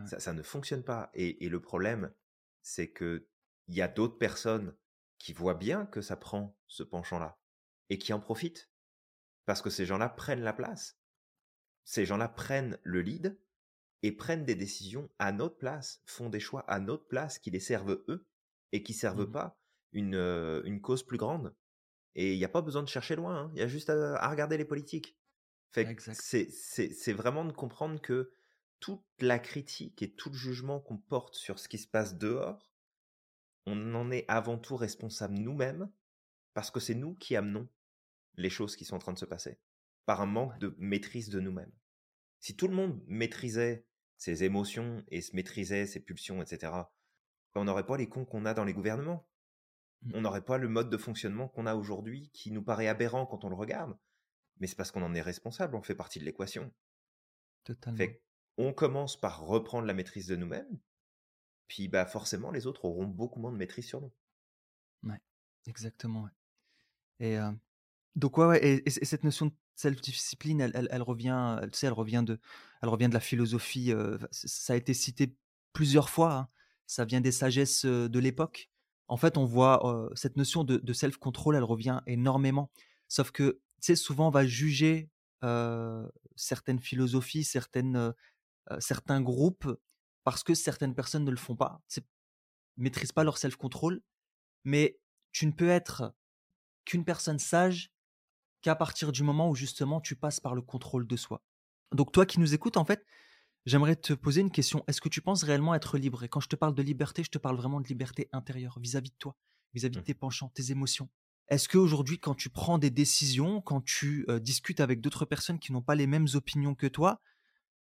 [0.05, 1.11] Ça, ça, ne fonctionne pas.
[1.13, 2.13] Et, et le problème,
[2.61, 3.27] c'est que
[3.67, 4.73] il y a d'autres personnes
[5.17, 7.39] qui voient bien que ça prend ce penchant-là
[7.89, 8.71] et qui en profitent
[9.45, 10.97] parce que ces gens-là prennent la place.
[11.83, 13.37] Ces gens-là prennent le lead
[14.01, 17.59] et prennent des décisions à notre place, font des choix à notre place qui les
[17.59, 18.25] servent eux
[18.71, 19.57] et qui servent mmh pas
[19.93, 21.53] une, une cause plus grande.
[22.15, 23.51] Et il n'y a pas besoin de chercher loin, hein.
[23.53, 25.17] il y a juste à, regarder les politiques.
[25.73, 28.33] C'est vraiment de comprendre que
[28.79, 32.73] toute la critique et tout le jugement qu'on porte sur ce qui se passe dehors,
[33.65, 35.89] on en est avant tout responsable nous-mêmes,
[36.53, 37.69] parce que c'est nous qui amenons
[38.35, 39.59] les choses qui sont en train de se passer,
[40.05, 41.71] par un manque de maîtrise de nous-mêmes.
[42.39, 43.85] Si tout le monde maîtrisait
[44.17, 46.73] ses émotions et se maîtrisait ses pulsions, etc.,
[47.55, 49.27] on n'aurait pas les cons qu'on a dans les gouvernements.
[50.03, 50.11] Mmh.
[50.15, 53.43] On n'aurait pas le mode de fonctionnement qu'on a aujourd'hui qui nous paraît aberrant quand
[53.43, 53.97] on le regarde.
[54.59, 56.71] Mais c'est parce qu'on en est responsable, on fait partie de l'équation.
[57.63, 58.05] Totalement
[58.57, 60.79] on commence par reprendre la maîtrise de nous-mêmes,
[61.67, 64.11] puis bah forcément les autres auront beaucoup moins de maîtrise sur nous.
[65.03, 65.19] Ouais,
[65.67, 66.29] exactement.
[67.19, 67.37] Et
[68.15, 72.39] donc ouais, et, cette notion de self-discipline, elle, revient, tu sais, elle revient de,
[72.81, 73.93] elle revient de la philosophie.
[74.31, 75.35] ça a été cité
[75.73, 76.33] plusieurs fois.
[76.33, 76.47] Hein.
[76.87, 78.69] Ça vient des sagesses de l'époque.
[79.07, 82.71] En fait, on voit cette notion de, self-control, elle revient énormément.
[83.07, 85.09] Sauf que, tu sais, souvent on va juger
[86.35, 88.13] certaines philosophies, certaines
[88.79, 89.67] certains groupes
[90.23, 91.81] parce que certaines personnes ne le font pas,
[92.77, 94.01] maîtrisent pas leur self-control.
[94.63, 94.99] Mais
[95.31, 96.13] tu ne peux être
[96.85, 97.91] qu'une personne sage
[98.61, 101.43] qu'à partir du moment où justement tu passes par le contrôle de soi.
[101.91, 103.05] Donc toi qui nous écoutes, en fait,
[103.65, 104.83] j'aimerais te poser une question.
[104.87, 106.23] Est-ce que tu penses réellement être libre?
[106.23, 109.11] Et quand je te parle de liberté, je te parle vraiment de liberté intérieure vis-à-vis
[109.11, 109.35] de toi,
[109.73, 110.03] vis-à-vis de mmh.
[110.03, 111.09] tes penchants, tes émotions.
[111.47, 115.81] Est-ce qu'aujourd'hui, quand tu prends des décisions, quand tu discutes avec d'autres personnes qui n'ont
[115.81, 117.19] pas les mêmes opinions que toi,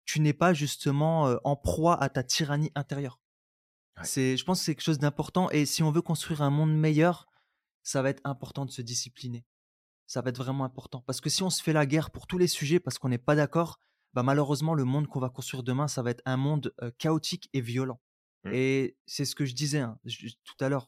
[0.04, 3.20] tu n'es pas justement en proie à ta tyrannie intérieure?
[4.04, 5.52] C'est, je pense que c'est quelque chose d'important.
[5.52, 7.28] Et si on veut construire un monde meilleur,
[7.84, 9.46] ça va être important de se discipliner.
[10.08, 11.04] Ça va être vraiment important.
[11.06, 13.20] Parce que si on se fait la guerre pour tous les sujets parce qu'on n'est
[13.20, 13.80] pas d'accord,
[14.14, 17.62] bah malheureusement, le monde qu'on va construire demain, ça va être un monde chaotique et
[17.62, 18.00] violent.
[18.44, 18.52] Mmh.
[18.54, 20.00] Et c'est ce que je disais hein,
[20.44, 20.88] tout à l'heure.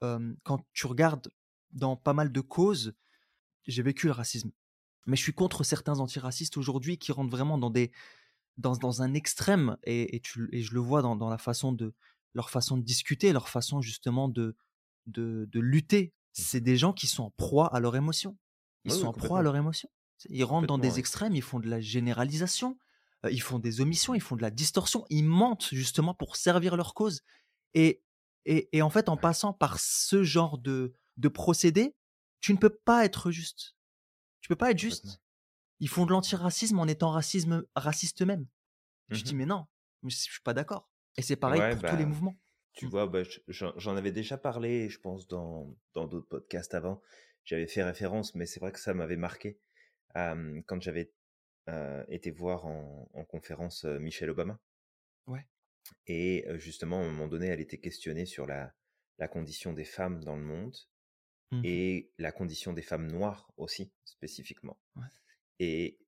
[0.00, 1.28] quand tu regardes
[1.72, 2.94] dans pas mal de causes,
[3.66, 4.50] j'ai vécu le racisme.
[5.06, 7.92] Mais je suis contre certains antiracistes aujourd'hui qui rentrent vraiment dans des,
[8.56, 11.72] dans, dans un extrême, et, et, tu, et, je le vois dans, dans, la façon
[11.72, 11.92] de
[12.32, 14.56] leur façon de discuter, leur façon justement de,
[15.06, 16.06] de, de lutter.
[16.06, 16.10] Mmh.
[16.32, 18.36] C'est des gens qui sont en proie à leur émotion.
[18.84, 19.88] Ils sont en proie à leur émotion.
[20.28, 22.78] Ils rentrent dans des extrêmes, ils font de la généralisation,
[23.24, 26.76] euh, ils font des omissions, ils font de la distorsion, ils mentent justement pour servir
[26.76, 27.22] leur cause.
[27.74, 28.02] Et,
[28.44, 31.94] et, et en fait, en passant par ce genre de, de procédé,
[32.40, 33.76] tu ne peux pas être juste.
[34.40, 35.20] Tu peux pas être juste.
[35.80, 38.46] Ils font de l'antiracisme en étant racisme, raciste eux-mêmes.
[39.08, 39.66] Je dis, mais non,
[40.02, 40.90] je suis pas d'accord.
[41.16, 42.36] Et c'est pareil pour tous les bah, mouvements.
[42.72, 42.90] Tu mmh.
[42.90, 47.00] vois, bah, j'en avais déjà parlé, je pense, dans d'autres podcasts avant.
[47.44, 49.58] J'avais fait référence, mais c'est vrai que ça m'avait marqué
[50.14, 51.12] quand j'avais
[52.08, 54.60] été voir en, conférence Michelle Obama.
[55.26, 55.46] Ouais.
[56.06, 58.74] Et justement, à un moment donné, elle était questionnée sur la,
[59.18, 60.76] la condition des femmes dans le monde
[61.50, 64.78] mmh et la condition des femmes noires aussi, spécifiquement.
[64.96, 65.06] Ouais.
[65.60, 66.00] Et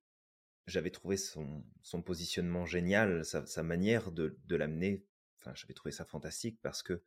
[0.65, 5.05] j'avais trouvé son, son, positionnement génial, sa, sa manière de, de l'amener.
[5.39, 7.01] Enfin, j'avais trouvé ça fantastique parce que,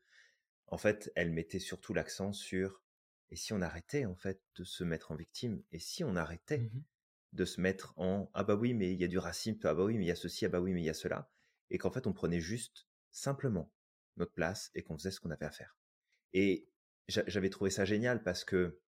[0.69, 2.83] en fait, elle mettait surtout l'accent sur
[3.31, 5.63] et si on arrêtait en fait de se mettre en victime?
[5.73, 6.83] Et si on arrêtait mmh
[7.33, 9.85] de se mettre en ah bah oui mais il y a du racisme ah bah
[9.85, 11.31] oui mais il y a ceci ah bah oui mais il y a cela
[11.71, 13.73] et qu'en fait on prenait juste simplement
[14.17, 15.77] notre place et qu'on faisait ce qu'on avait à faire.
[16.33, 16.69] Et
[17.09, 18.81] j'avais trouvé ça génial parce que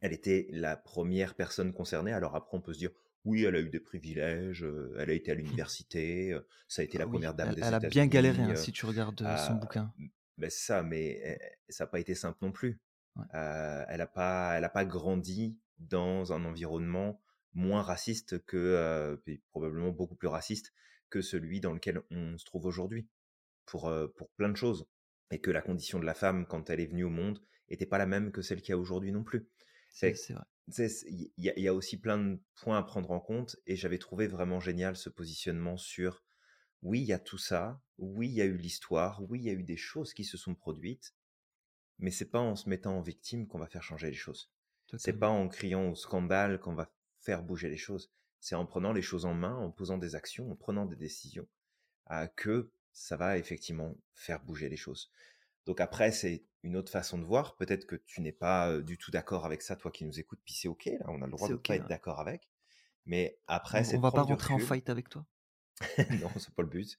[0.00, 2.12] elle était la première personne concernée.
[2.12, 2.90] Alors après, on peut se dire,
[3.24, 4.66] oui, elle a eu des privilèges,
[4.98, 7.74] elle a été à l'université, ça a été la ah première dame elle, des Elle
[7.74, 9.92] a bien galéré, hein, si tu regardes son ah, bouquin.
[10.36, 12.78] Ben ça, mais ça n'a pas été simple non plus.
[13.32, 17.20] Elle n'a pas, elle a pas grandi dans un environnement
[17.52, 20.72] moins raciste que, probablement beaucoup plus raciste
[21.10, 23.08] que celui dans lequel on se trouve aujourd'hui,
[23.66, 24.86] pour, pour plein de choses.
[25.30, 27.98] Et que la condition de la femme, quand elle est venue au monde, n'était pas
[27.98, 29.48] la même que celle qu'il y a aujourd'hui non plus.
[29.90, 30.44] C'est vrai.
[30.78, 34.60] Il y, a aussi plein de points à prendre en compte et j'avais trouvé vraiment
[34.60, 36.24] génial ce positionnement sur
[36.82, 39.50] oui, il y a tout ça, oui, il y a eu l'histoire, oui, il y
[39.50, 41.14] a eu des choses qui se sont produites,
[41.98, 44.50] mais c'est pas en se mettant en victime qu'on va faire changer les choses.
[44.96, 48.12] C'est pas en criant au scandale qu'on va faire bouger les choses.
[48.40, 51.48] C'est en prenant les choses en main, en posant des actions, en prenant des décisions,
[52.36, 55.10] que ça va effectivement faire bouger les choses.
[55.66, 57.56] Donc après, c'est une autre façon de voir.
[57.56, 60.54] Peut-être que tu n'es pas du tout d'accord avec ça, toi qui nous écoutes, puis
[60.54, 60.84] c'est ok.
[60.86, 62.48] Là, on a le droit de ne pas être d'accord avec.
[63.06, 65.26] Mais après, c'est on va pas rentrer en fight avec toi?
[66.20, 66.96] non, c'est pas le but.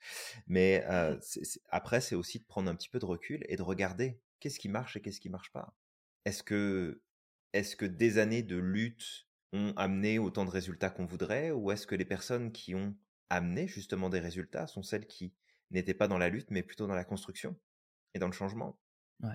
[0.47, 0.83] Mais
[1.69, 4.69] après, c'est aussi de prendre un petit peu de recul et de regarder qu'est-ce qui
[4.69, 5.75] marche et qu'est-ce qui marche pas?
[6.25, 7.01] Est-ce que,
[7.53, 11.87] est-ce que des années de lutte ont amené autant de résultats qu'on voudrait, ou est-ce
[11.87, 12.95] que les personnes qui ont
[13.29, 15.33] amené justement des résultats sont celles qui
[15.71, 17.57] n'étaient pas dans la lutte, mais plutôt dans la construction
[18.13, 18.79] et dans le changement?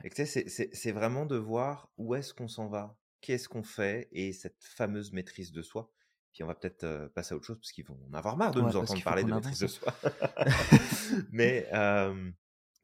[0.04, 4.62] Et c'est vraiment de voir où est-ce qu'on s'en va, qu'est-ce qu'on fait, et cette
[4.62, 5.90] fameuse maîtrise de soi.
[6.32, 8.60] Puis on va peut-être passer à autre chose parce qu'ils vont en avoir marre de
[8.60, 9.92] nous entendre parler de maîtrise de soi.
[11.32, 11.66] mais,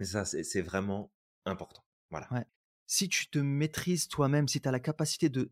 [0.00, 1.12] ça, c'est vraiment
[1.44, 1.86] important.
[2.11, 2.29] Voilà.
[2.87, 5.51] Si tu te maîtrises toi-même, si tu as la capacité de,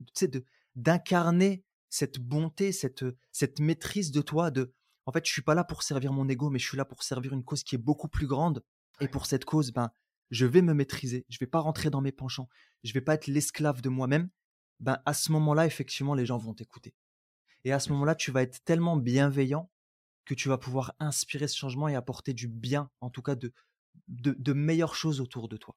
[0.77, 4.73] d'incarner cette bonté, cette, cette maîtrise de toi, de
[5.07, 7.03] en fait, je suis pas là pour servir mon ego, mais je suis là pour
[7.03, 8.65] servir une cause qui est beaucoup plus grande.
[9.01, 9.91] Et pour cette cause, ben,
[10.31, 11.27] je vais me maîtriser.
[11.29, 12.49] Je vais pas rentrer dans mes penchants.
[12.85, 14.31] Je vais pas être l'esclave de moi-même.
[14.81, 16.95] Ben, à ce moment-là, effectivement, les gens vont t'écouter.
[17.65, 19.71] Et à ce moment-là, tu vas être tellement bienveillant
[20.25, 23.53] que tu vas pouvoir inspirer ce changement et apporter du bien, en tout cas de,
[24.09, 25.77] de, meilleures choses autour de toi.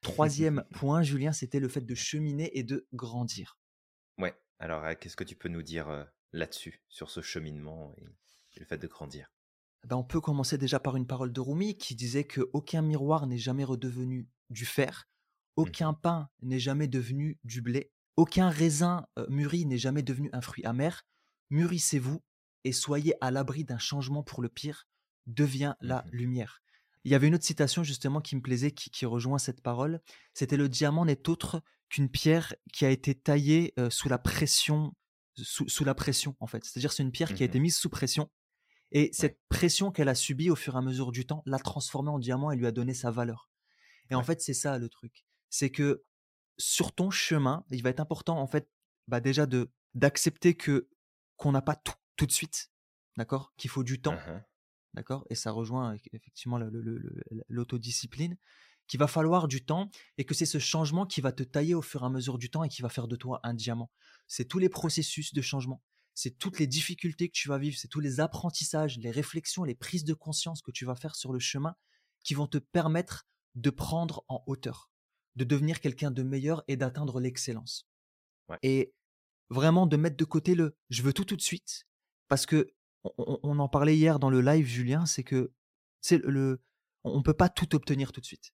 [0.00, 3.58] Troisième point, Julien, c'était le fait de cheminer et de grandir.
[4.18, 7.94] Ouais, alors qu'est-ce que tu peux nous dire là-dessus, sur ce cheminement
[8.54, 9.32] et le fait de grandir?
[9.84, 13.26] Ben, On peut commencer déjà par une parole de Rumi qui disait que aucun miroir
[13.26, 15.12] n'est jamais redevenu du fer, mmh
[15.54, 20.64] aucun pain n'est jamais devenu du blé, aucun raisin mûri n'est jamais devenu un fruit
[20.64, 21.04] amer.
[21.50, 22.22] Mûrissez-vous
[22.64, 24.86] et soyez à l'abri d'un changement pour le pire,
[25.26, 26.62] devient la mmh lumière.
[27.04, 30.00] Il y avait une autre citation justement qui me plaisait, qui, rejoint cette parole.
[30.34, 34.94] C'était le diamant n'est autre qu'une pierre qui a été taillée sous la pression,
[35.36, 36.64] sous, la pression en fait.
[36.64, 38.30] C'est-à-dire c'est une pierre qui a été mmh mise sous pression
[38.92, 42.10] et cette pression qu'elle a subie au fur et à mesure du temps l'a transformée
[42.10, 43.50] en diamant et lui a donné sa valeur.
[44.10, 45.24] Et en fait, c'est ça le truc.
[45.48, 46.04] C'est que
[46.58, 48.68] sur ton chemin, il va être important en fait
[49.08, 50.88] bah déjà de d'accepter que
[51.36, 52.70] qu'on n'a pas tout tout de suite,
[53.16, 53.52] d'accord?
[53.56, 54.42] Qu'il faut du temps, mmh
[54.94, 56.58] d'accord Et ça rejoint effectivement
[57.48, 58.36] l'autodiscipline,
[58.86, 61.82] qu'il va falloir du temps et que c'est ce changement qui va te tailler au
[61.82, 63.90] fur et à mesure du temps et qui va faire de toi un diamant.
[64.28, 65.82] C'est tous les processus de changement
[66.14, 69.74] c'est toutes les difficultés que tu vas vivre, c'est tous les apprentissages, les réflexions, les
[69.74, 71.74] prises de conscience que tu vas faire sur le chemin
[72.22, 74.90] qui vont te permettre de prendre en hauteur,
[75.36, 77.88] de devenir quelqu'un de meilleur et d'atteindre l'excellence.
[78.62, 78.92] Et
[79.48, 81.86] vraiment de mettre de côté le je veux tout tout de suite
[82.28, 85.52] parce que on, en parlait hier dans le live Julien, c'est que
[86.00, 86.62] c'est le
[87.04, 88.52] on peut pas tout obtenir tout de suite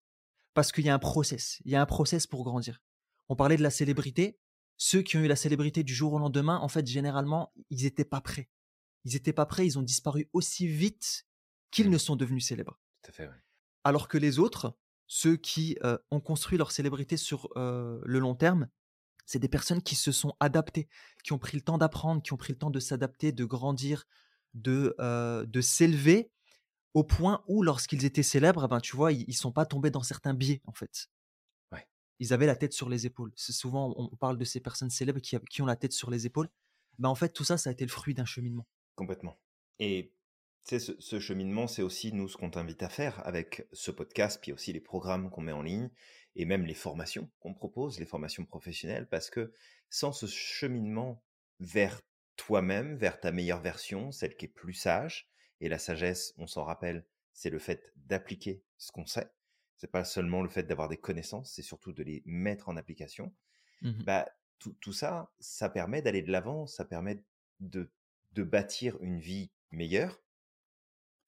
[0.55, 2.81] parce qu'il y a un process, il y a un process pour grandir.
[3.29, 4.39] On parlait de la célébrité,
[4.77, 8.05] ceux qui ont eu la célébrité du jour au lendemain, en fait, généralement, ils n'étaient
[8.05, 8.49] pas prêts.
[9.05, 11.27] Ils n'étaient pas prêts, ils ont disparu aussi vite
[11.71, 11.93] qu'ils mmh.
[11.93, 12.81] ne sont devenus célèbres.
[13.85, 18.35] Alors que les autres, ceux qui euh, ont construit leur célébrité sur euh, le long
[18.35, 18.69] terme,
[19.27, 20.89] c'est des personnes qui se sont adaptées,
[21.23, 24.07] qui ont pris le temps d'apprendre, qui ont pris le temps de s'adapter, de grandir,
[24.55, 26.31] de, euh, de s'élever,
[26.95, 30.03] au point où, lorsqu'ils étaient célèbres, ben, tu vois, ils ne sont pas tombés dans
[30.03, 31.09] certains biais, en fait
[32.19, 33.33] ils avaient la tête sur les épaules.
[33.37, 36.49] Souvent, on parle de ces personnes célèbres qui, qui ont la tête sur les épaules.
[36.99, 38.67] Bah, en fait, tout ça, ça a été le fruit d'un cheminement.
[38.97, 39.39] Complètement.
[39.79, 40.13] Et
[40.65, 44.53] ce, ce cheminement, c'est aussi nous ce qu'on t'invite à faire avec ce podcast, puis
[44.53, 45.91] aussi les programmes qu'on met en ligne
[46.35, 49.53] et même les formations qu'on propose, les formations professionnelles, parce que
[49.89, 51.23] sans ce cheminement
[51.61, 52.01] vers
[52.39, 55.29] toi-même, vers ta meilleure version, celle qui est plus sage,
[55.61, 59.31] et la sagesse, on s'en rappelle, c'est le fait d'appliquer ce qu'on sait,
[59.77, 63.35] c'est pas seulement le fait d'avoir des connaissances, c'est surtout de les mettre en application.
[63.83, 67.23] Mmh bah, tout, tout, ça, ça permet d'aller de l'avant, ça permet
[67.61, 67.93] de,
[68.33, 70.21] de bâtir une vie meilleure,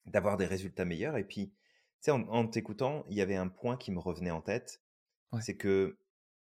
[0.05, 1.17] d'avoir des résultats meilleurs.
[1.17, 1.55] Et puis, tu
[2.01, 4.81] sais, en, t'écoutant, il y avait un point qui me revenait en tête,
[5.39, 5.97] c'est que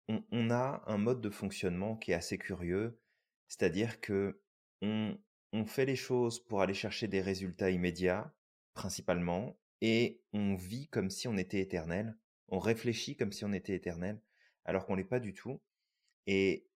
[0.09, 2.98] on, on, a un mode de fonctionnement qui est assez curieux,
[3.46, 4.41] c'est-à-dire que
[4.83, 5.16] on,
[5.53, 8.35] on fait les choses pour aller chercher des résultats immédiats,
[8.75, 12.16] principalement, et on vit comme si on était éternel,
[12.49, 14.20] on réfléchit comme si on était éternel,
[14.64, 15.61] alors qu'on l'est pas du tout.
[16.26, 16.68] Et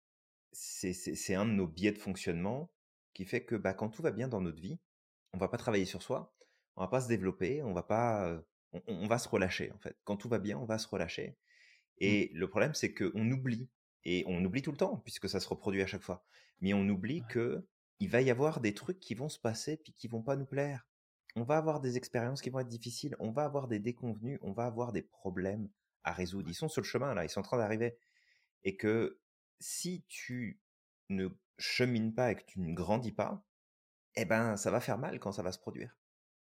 [0.53, 2.71] c'est un de nos biais de fonctionnement
[3.13, 4.79] qui fait que bah, quand tout va bien dans notre vie,
[5.33, 6.35] on va pas travailler sur soi,
[6.77, 8.41] on va pas se développer, on va pas,
[8.87, 9.97] on, va se relâcher en fait.
[10.05, 11.29] Quand tout va bien, on va se relâcher.
[11.29, 12.05] Mmh.
[12.05, 13.69] Et le problème, c'est qu'on oublie,
[14.05, 16.25] et on oublie tout le temps puisque ça se reproduit à chaque fois.
[16.61, 17.67] Mais on oublie que
[18.01, 20.47] il va y avoir des trucs qui vont se passer puis qui vont pas nous
[20.47, 20.87] plaire
[21.37, 24.53] on va avoir des expériences qui vont être difficiles, on va avoir des déconvenus, on
[24.53, 25.69] va avoir des problèmes
[26.05, 26.49] à résoudre.
[26.49, 27.99] Ils sont sur le chemin là, ils sont en train d'arriver.
[28.63, 29.21] Et que
[29.59, 30.61] si tu
[31.09, 31.29] ne
[31.59, 33.45] chemines pas et que tu ne grandis pas,
[34.17, 35.99] eh ben ça va faire mal quand ça va se produire.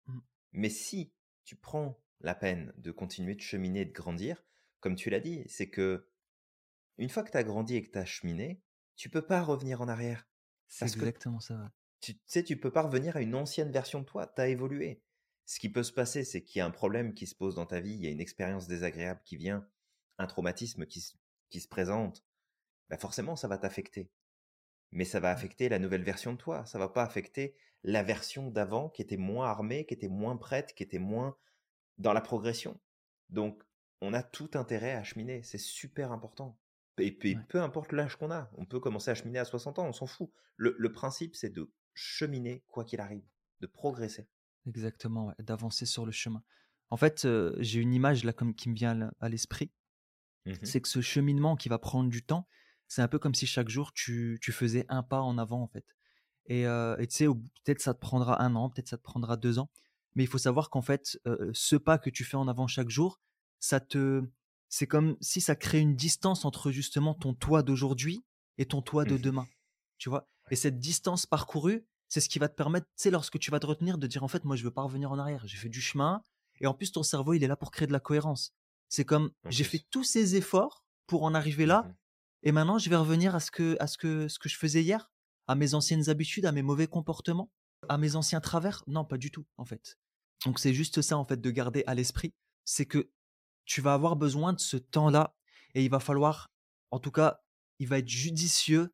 [0.07, 0.19] Mmh.
[0.53, 4.45] Mais si tu prends la peine de continuer de cheminer et de grandir,
[4.81, 6.07] comme tu l'as dit, c'est que
[6.99, 8.63] une fois que tu as grandi et que tu as cheminé,
[8.95, 10.29] tu peux pas revenir en arrière.
[10.73, 11.71] C'est exactement ça.
[12.01, 15.03] tu sais, tu peux pas revenir à une ancienne version de toi, tu as évolué.
[15.45, 17.67] Ce qui peut se passer, c'est qu'il y a un problème qui se pose dans
[17.67, 19.69] ta vie, il y a une expérience désagréable qui vient,
[20.17, 22.25] un traumatisme qui, se présente,
[22.89, 24.11] bah forcément, ça va t'affecter.
[24.93, 25.37] Mais ça va mmh.
[25.37, 29.19] affecter la nouvelle version de toi, ça va pas affecter la version d'avant qui était
[29.19, 31.37] moins armée, qui était moins prête, qui était moins
[31.99, 32.81] dans la progression.
[33.29, 33.63] Donc,
[34.01, 36.59] on a tout intérêt à cheminer, c'est super important.
[36.99, 39.93] Et, peu importe l'âge qu'on a, on peut commencer à cheminer à 60 ans, on
[39.93, 40.31] s'en fout.
[40.57, 43.25] Le, principe, c'est de cheminer quoi qu'il arrive,
[43.61, 44.29] de progresser.
[44.67, 46.43] Exactement, d'avancer sur le chemin.
[46.91, 47.27] En fait,
[47.59, 49.73] j'ai une image là comme qui me vient à l'esprit.
[50.45, 52.49] Mmh c'est que ce cheminement qui va prendre du temps,
[52.89, 55.87] c'est un peu comme si chaque jour tu, faisais un pas en avant en fait.
[56.47, 56.67] Et
[57.09, 57.27] tu sais,
[57.65, 59.71] peut-être ça te prendra un an, peut-être ça te prendra deux ans,
[60.15, 61.19] mais il faut savoir qu'en fait,
[61.53, 63.21] ce pas que tu fais en avant chaque jour,
[63.61, 64.23] ça te,
[64.73, 68.25] c'est comme si ça crée une distance entre justement ton toi d'aujourd'hui
[68.57, 69.47] et ton toi de mmh demain.
[69.99, 70.27] Tu vois?
[70.51, 73.61] Et cette distance parcourue, c'est ce qui va te permettre, tu sais, lorsque tu vas
[73.61, 75.47] te retenir, de dire en fait, moi, je veux pas revenir en arrière.
[75.47, 76.23] J'ai fait du chemin.
[76.61, 78.55] Et en plus, ton cerveau, il est là pour créer de la cohérence.
[78.89, 81.83] C'est comme, j'ai fait tous ces efforts pour en arriver là.
[81.83, 81.95] Mmh
[82.45, 84.83] et maintenant, je vais revenir à ce que, à ce que, ce que je faisais
[84.83, 85.13] hier,
[85.47, 87.53] à mes anciennes habitudes, à mes mauvais comportements,
[87.89, 88.83] à mes anciens travers?
[88.89, 89.97] Non, pas du tout, en fait.
[90.45, 92.33] Donc, c'est juste ça, en fait, de garder à l'esprit.
[92.65, 93.11] C'est que
[93.65, 95.35] tu vas avoir besoin de ce temps-là
[95.75, 96.53] et il va falloir,
[96.91, 97.43] en tout cas,
[97.79, 98.93] il va être judicieux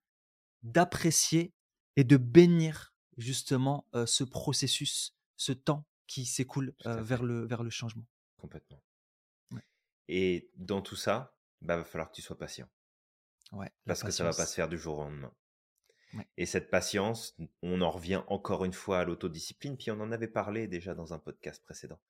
[0.63, 1.53] d'apprécier
[1.97, 8.07] et de bénir justement ce processus, ce temps qui s'écoule vers, le, vers le changement.
[8.37, 8.81] Complètement.
[10.09, 12.69] Et dans tout ça, il bah, va falloir que tu sois patient.
[13.53, 15.33] Ouais, parce que ça va pas se faire du jour au lendemain.
[16.39, 20.29] Et cette patience, on en revient encore une fois à l'autodiscipline, puis on en avait
[20.29, 22.01] parlé déjà dans un podcast précédent,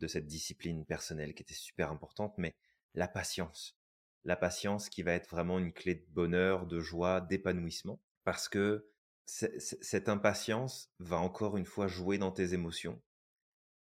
[0.00, 2.54] de cette discipline personnelle qui était super importante, mais
[2.94, 3.76] la patience.
[4.24, 8.86] La patience qui va être vraiment une clé de bonheur, de joie, d'épanouissement, parce que
[9.26, 13.00] cette impatience va encore une fois jouer dans tes émotions.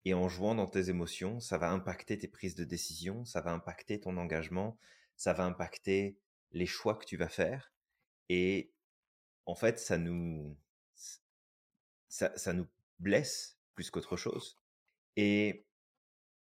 [0.06, 3.52] Et en jouant dans tes émotions, ça va impacter tes prises de décision, ça va
[3.52, 4.78] impacter ton engagement,
[5.18, 6.18] ça va impacter
[6.52, 7.74] les choix que tu vas faire.
[8.30, 8.72] Et
[9.46, 10.56] en fait, ça nous,
[12.08, 12.68] ça, ça nous
[13.00, 14.58] blesse plus qu'autre chose.
[15.16, 15.66] Et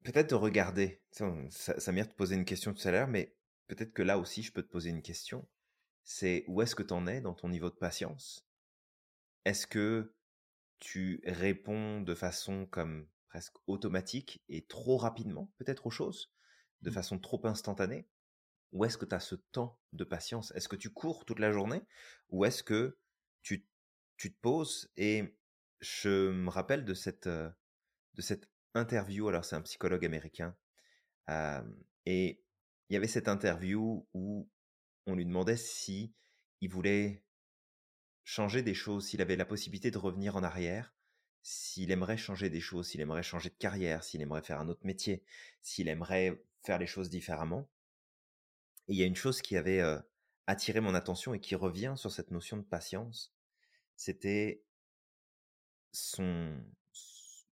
[0.07, 3.35] peut-être de regarder, de te poser une question tout à l'heure, mais
[3.67, 5.45] peut-être que là aussi, je peux te poser une question.
[6.05, 8.47] C'est où est-ce que tu en es dans ton niveau de patience?
[9.43, 10.15] Est-ce que
[10.79, 16.31] tu réponds de façon comme presque automatique et trop rapidement, peut-être aux choses,
[16.83, 16.93] de mmh.
[16.93, 18.07] façon trop instantanée?
[18.71, 20.53] Ou est-ce que tu as ce temps de patience?
[20.55, 21.81] Est-ce que tu cours toute la journée?
[22.29, 22.97] Ou est-ce que
[23.41, 23.67] tu,
[24.15, 24.89] tu te poses?
[24.95, 25.37] Et
[25.81, 28.47] je me rappelle de cette, de cette
[28.77, 30.55] interview, alors c'est un psychologue américain,
[32.05, 32.41] et
[32.89, 34.49] il y avait cette interview où
[35.05, 36.13] on lui demandait si
[36.61, 37.23] il voulait
[38.23, 40.93] changer des choses, s'il avait la possibilité de revenir en arrière,
[41.41, 44.85] s'il aimerait changer des choses, s'il aimerait changer de carrière, s'il aimerait faire un autre
[44.85, 45.23] métier,
[45.61, 47.69] s'il aimerait faire les choses différemment.
[48.87, 49.81] Et il y a une chose qui avait
[50.45, 53.33] attiré mon attention et qui revient sur cette notion de patience,
[53.95, 54.63] c'était
[55.93, 56.61] son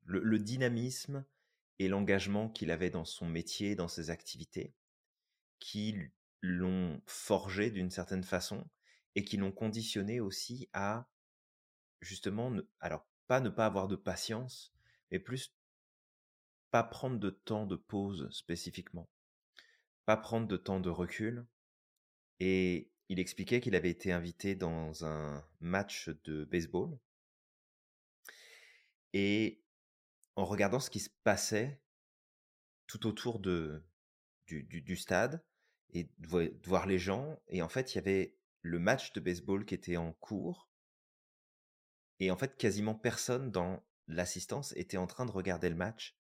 [0.06, 1.26] le, dynamisme
[1.80, 4.74] et l'engagement qu'il avait dans son métier, dans ses activités,
[5.60, 5.96] qui
[6.42, 8.68] l'ont forgé d'une certaine façon
[9.16, 11.08] et qui l'ont conditionné aussi à
[12.02, 14.74] justement, alors pas ne pas avoir de patience,
[15.12, 15.56] mais plus
[16.72, 19.10] pas prendre de temps de pause spécifiquement,
[20.06, 21.46] pas prendre de temps de recul.
[22.40, 26.98] Et il expliquait qu'il avait été invité dans un match de baseball.
[29.14, 29.63] Et
[30.36, 31.82] en regardant ce qui se passait
[32.88, 33.84] tout autour de,
[34.48, 35.44] du, du stade,
[35.94, 39.66] et de voir les gens, et en fait, il y avait le match de baseball
[39.66, 40.70] qui était en cours.
[42.20, 46.18] Et en fait, quasiment personne dans l'assistance était en train de regarder le match.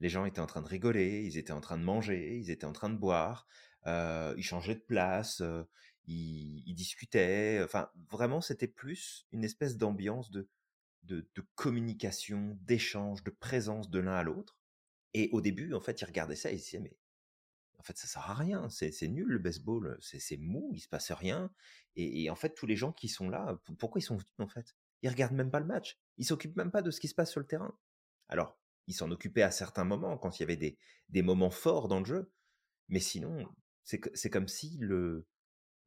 [0.00, 2.66] Les gens étaient en train de rigoler, ils étaient en train de manger, ils étaient
[2.66, 3.48] en train de boire,
[3.86, 5.42] ils changeaient de place,
[6.06, 7.60] ils, discutaient.
[7.64, 10.48] Enfin, vraiment, c'était plus une espèce d'ambiance de,
[11.02, 14.58] de, communication, d'échange, de présence de l'un à l'autre.
[15.14, 16.98] Et au début, en fait, ils regardaient ça et ils disaient, mais
[17.78, 18.68] en fait, ça sert à rien.
[18.68, 19.98] C'est nul le baseball.
[20.00, 21.50] C'est mou, il se passe rien.
[21.96, 24.76] Et, en fait, tous les gens qui sont là, pourquoi ils sont venus en fait?
[25.02, 25.98] Ils regardent même pas le match.
[26.16, 27.76] Ils s'occupent même pas de ce qui se passe sur le terrain.
[28.28, 30.76] Alors, ils s'en occupaient à certains moments, quand il y avait
[31.08, 32.32] des moments forts dans le jeu.
[32.88, 33.46] Mais sinon,
[33.84, 35.26] c'est comme si le,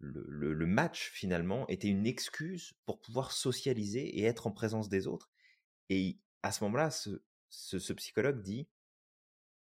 [0.02, 5.08] le, le, match, finalement, était une excuse pour pouvoir socialiser et être en présence des
[5.08, 5.30] autres.
[5.90, 8.68] Et à ce moment-là, ce, ce, ce psychologue dit,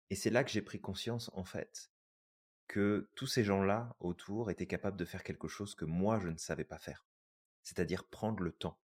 [0.08, 1.90] et c'est là que j'ai pris conscience, en fait,
[2.66, 6.38] que tous ces gens-là autour étaient capables de faire quelque chose que moi je ne
[6.38, 7.06] savais pas faire.
[7.62, 8.80] C'est-à-dire prendre le temps,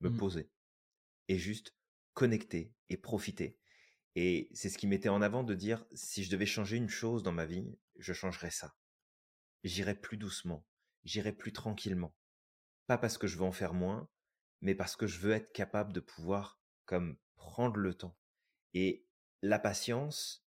[0.00, 0.16] me mmh.
[0.16, 0.50] poser,
[1.28, 1.74] et juste
[2.14, 3.58] connecter et profiter.
[4.16, 7.22] Et c'est ce qui mettait en avant de dire si je devais changer une chose
[7.22, 8.74] dans ma vie, je changerais ça.
[9.64, 10.64] J'irais plus doucement,
[11.04, 12.14] j'irais plus tranquillement.
[12.86, 14.08] Pas parce que je veux en faire moins,
[14.60, 18.16] mais parce que je veux être capable de pouvoir comme prendre le temps.
[18.74, 19.06] Et
[19.40, 20.46] la patience,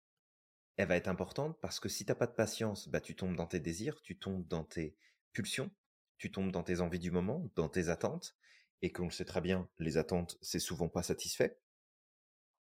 [0.76, 3.46] elle va être importante parce que si t'as pas de patience, bah tu tombes dans
[3.46, 4.96] tes désirs, tu tombes dans tes
[5.32, 5.70] pulsions,
[6.16, 8.34] tu tombes dans tes envies du moment, dans tes attentes,
[8.80, 11.58] et comme on le sait très bien, les attentes, c'est souvent pas satisfait.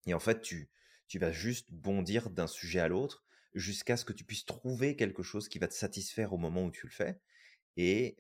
[0.07, 0.71] Et en fait, tu,
[1.07, 3.25] tu vas juste bondir d'un sujet à l'autre
[3.55, 6.71] jusqu'à ce que tu puisses trouver quelque chose qui va te satisfaire au moment où
[6.71, 7.21] tu le fais.
[7.77, 8.17] Et,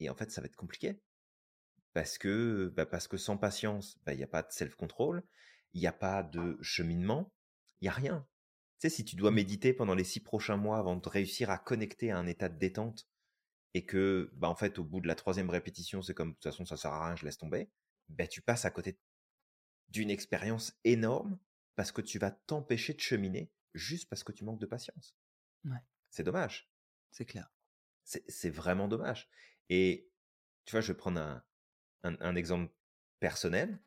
[0.00, 1.00] et en fait, ça va être compliqué.
[1.92, 5.22] Parce que, bah parce que sans patience, bah, il n'y a pas de self-control,
[5.74, 7.32] il n'y a pas de cheminement,
[7.80, 8.26] il n'y a rien.
[8.80, 9.34] Tu sais, si tu dois mmh.
[9.34, 12.58] méditer pendant les six prochains mois avant de réussir à connecter à un état de
[12.58, 13.08] détente,
[13.74, 16.44] et que, bah, en fait, au bout de la troisième répétition, c'est comme, de toute
[16.44, 17.70] façon, ça sert à rien, je laisse tomber,
[18.08, 18.98] bah, tu passes à côté
[19.88, 21.38] d'une expérience énorme
[21.76, 25.16] parce que tu vas t'empêcher de cheminer juste parce que tu manques de patience.
[26.10, 26.70] C'est dommage.
[27.10, 27.52] C'est clair.
[28.04, 29.28] C'est vraiment dommage.
[29.68, 30.08] Et
[30.64, 31.44] tu vois, je vais prendre un,
[32.04, 32.72] un, exemple
[33.18, 33.80] personnel.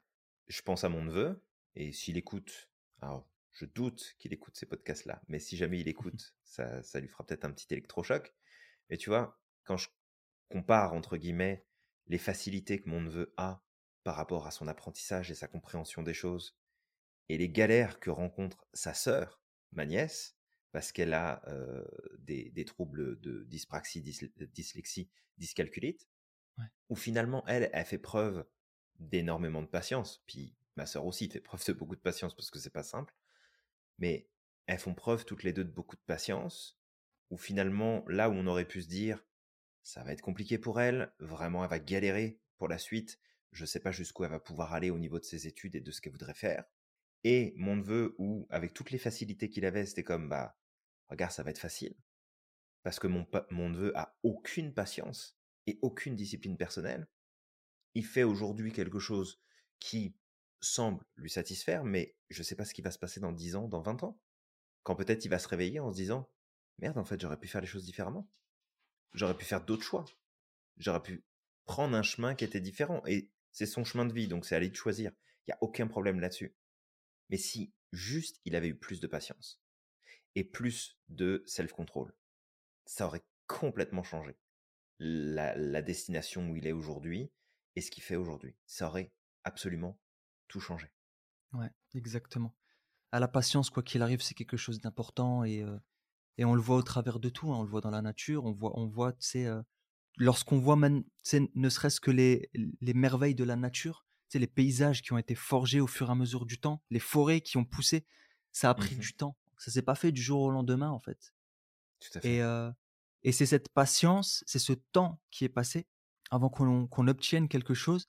[0.47, 1.41] Je pense à mon neveu,
[1.75, 2.69] et s'il écoute,
[3.01, 7.07] alors je doute qu'il écoute ces podcasts-là, mais si jamais il écoute, ça, ça lui
[7.07, 8.33] fera peut-être un petit électrochoc.
[8.89, 9.89] Mais tu vois, quand je
[10.49, 11.65] compare, entre guillemets,
[12.07, 13.63] les facilités que mon neveu a
[14.03, 16.57] par rapport à son apprentissage et sa compréhension des choses,
[17.29, 19.41] et les galères que rencontre sa sœur,
[19.71, 20.35] ma nièce,
[20.71, 21.41] parce qu'elle a
[22.19, 26.07] des, des, troubles de dyspraxie, dyslexie, dyscalculite,
[26.89, 28.45] où finalement, elle, elle fait preuve
[28.99, 30.23] d'énormément de patience.
[30.27, 33.13] Puis ma sœur aussi fait preuve de beaucoup de patience parce que c'est pas simple.
[33.97, 34.29] Mais
[34.67, 36.79] elles font preuve toutes les deux de beaucoup de patience,
[37.29, 39.25] où finalement, là où on aurait pu se dire,
[39.83, 43.19] ça va être compliqué pour elle, vraiment, elle va galérer pour la suite,
[43.51, 45.91] je sais pas jusqu'où elle va pouvoir aller au niveau de ses études et de
[45.91, 46.65] ce qu'elle voudrait faire.
[47.23, 50.57] Et mon neveu, où, avec toutes les facilités qu'il avait, c'était comme, bah,
[51.09, 51.95] regarde, ça va être facile.
[52.83, 57.07] Parce que mon, mon neveu a aucune patience et aucune discipline personnelle.
[57.95, 59.41] Il fait aujourd'hui quelque chose
[59.79, 60.15] qui
[60.61, 63.55] semble lui satisfaire, mais je ne sais pas ce qui va se passer dans 10
[63.55, 64.19] ans, dans 20 ans.
[64.83, 66.29] Quand peut-être il va se réveiller en se disant
[66.79, 68.29] Merde, en fait, j'aurais pu faire les choses différemment.
[69.13, 70.05] J'aurais pu faire d'autres choix.
[70.77, 71.25] J'aurais pu
[71.65, 73.01] prendre un chemin qui était différent.
[73.07, 75.11] Et c'est son chemin de vie, donc c'est à lui de choisir.
[75.47, 76.55] Il n'y a aucun problème là-dessus.
[77.29, 79.61] Mais si juste il avait eu plus de patience
[80.35, 82.13] et plus de self-control,
[82.85, 84.37] ça aurait complètement changé
[84.99, 87.31] la, destination où il est aujourd'hui
[87.75, 88.55] et ce qu'il fait aujourd'hui.
[88.65, 89.13] Ça aurait
[89.43, 89.99] absolument
[90.47, 90.87] tout changé.
[91.53, 92.55] Ouais, exactement.
[93.11, 95.65] À la patience, quoi qu'il arrive, c'est quelque chose d'important et,
[96.37, 97.51] et on le voit au travers de tout.
[97.51, 97.57] Hein.
[97.57, 99.47] On le voit dans la nature, on voit, on voit, tu sais,
[100.17, 101.03] lorsqu'on voit même,
[101.33, 102.49] ne serait-ce que les,
[102.81, 106.11] les merveilles de la nature, tu les paysages qui ont été forgés au fur et
[106.11, 108.05] à mesure du temps, les forêts qui ont poussé,
[108.51, 109.37] ça a pris mmh du temps.
[109.57, 111.33] Ça s'est pas fait du jour au lendemain, en fait.
[111.99, 112.37] Tout à fait.
[112.37, 112.69] Et,
[113.23, 115.87] et c'est cette patience, c'est ce temps qui est passé
[116.29, 118.07] avant qu'on obtienne quelque chose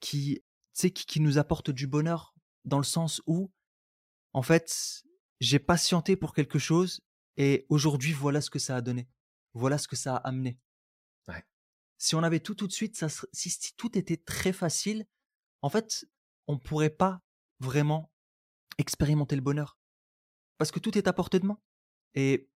[0.00, 0.42] qui,
[0.74, 2.34] qui, qui nous apporte du bonheur
[2.64, 3.52] dans le sens où,
[4.32, 5.04] en fait,
[5.40, 7.02] j'ai patienté pour quelque chose
[7.36, 9.08] et aujourd'hui, voilà ce que ça a donné.
[9.52, 10.58] Voilà ce que ça a amené.
[11.98, 15.06] Si on avait tout tout de suite, ça si, tout était très facile,
[15.62, 16.06] en fait,
[16.46, 17.22] on ne pourrait pas
[17.60, 18.12] vraiment
[18.78, 19.78] expérimenter le bonheur.
[20.58, 21.58] Parce que tout est à portée de main.
[22.14, 22.48] Et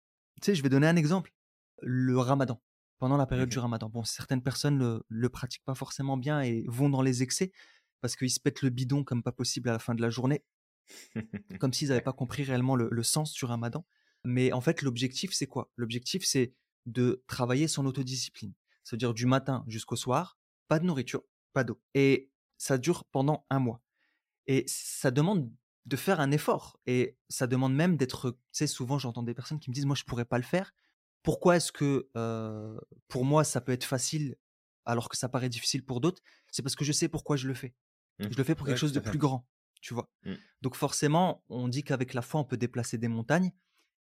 [0.41, 1.33] tu sais, je vais donner un exemple
[1.81, 2.61] le ramadan,
[2.97, 3.89] pendant la période du ramadan.
[3.89, 7.51] Bon, certaines personnes le, le pratiquent pas forcément bien et vont dans les excès
[8.01, 10.43] parce qu'ils se pètent le bidon comme pas possible à la fin de la journée,
[11.59, 13.85] comme s'ils n'avaient pas compris réellement le, sens du ramadan.
[14.23, 15.71] Mais en fait, l'objectif, c'est quoi?
[15.75, 16.53] L'objectif, c'est
[16.85, 18.53] de travailler son autodiscipline.
[18.83, 20.37] C'est-à-dire du matin jusqu'au soir,
[20.67, 21.23] pas de nourriture,
[21.53, 21.81] pas d'eau.
[21.93, 23.81] Et ça dure pendant un mois.
[24.45, 25.51] Et ça demande
[25.87, 26.79] de faire un effort.
[26.85, 28.29] Et ça demande même d'être.
[28.29, 30.71] Tu sais, souvent, j'entends des personnes qui me disent Moi, je pourrais pas le faire
[31.23, 32.09] pourquoi est-ce que
[33.07, 34.35] pour moi ça peut être facile
[34.85, 36.21] alors que ça paraît difficile pour d'autres?
[36.51, 37.75] C'est parce que je sais pourquoi je le fais.
[38.19, 38.27] Mmh.
[38.31, 39.47] Je le fais pour quelque chose de plus grand,
[39.81, 40.09] tu vois?
[40.25, 40.33] Mmh.
[40.61, 43.51] Donc forcément, on dit qu'avec la foi on peut déplacer des montagnes.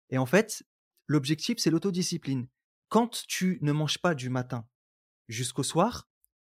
[0.10, 0.64] Et en fait,
[1.08, 2.48] l'objectif c'est l'autodiscipline.
[2.90, 4.68] Quand tu ne manges pas du matin
[5.28, 6.08] jusqu'au soir,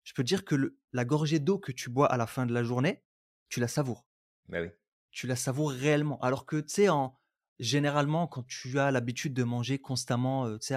[0.05, 2.63] je peux dire que la gorgée d'eau que tu bois à la fin de la
[2.63, 3.03] journée,
[3.49, 4.07] tu la savoures.
[4.49, 4.69] Bah oui.
[5.11, 6.19] Tu la savoures réellement.
[6.21, 7.19] Alors que tu sais en
[7.59, 10.77] généralement, quand tu as l'habitude de manger constamment, tu sais,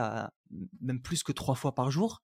[0.81, 2.23] même plus que trois fois par jour,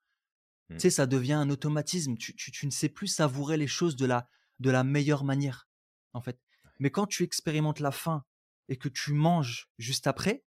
[0.70, 0.80] tu mmh.
[0.80, 2.16] sais, ça devient un automatisme.
[2.16, 4.30] Tu, tu, ne sais plus savourer les choses de la,
[4.60, 5.68] de la meilleure manière,
[6.14, 6.40] en fait.
[6.80, 8.24] Mais quand tu expérimentes la faim
[8.70, 10.46] et que tu manges juste après,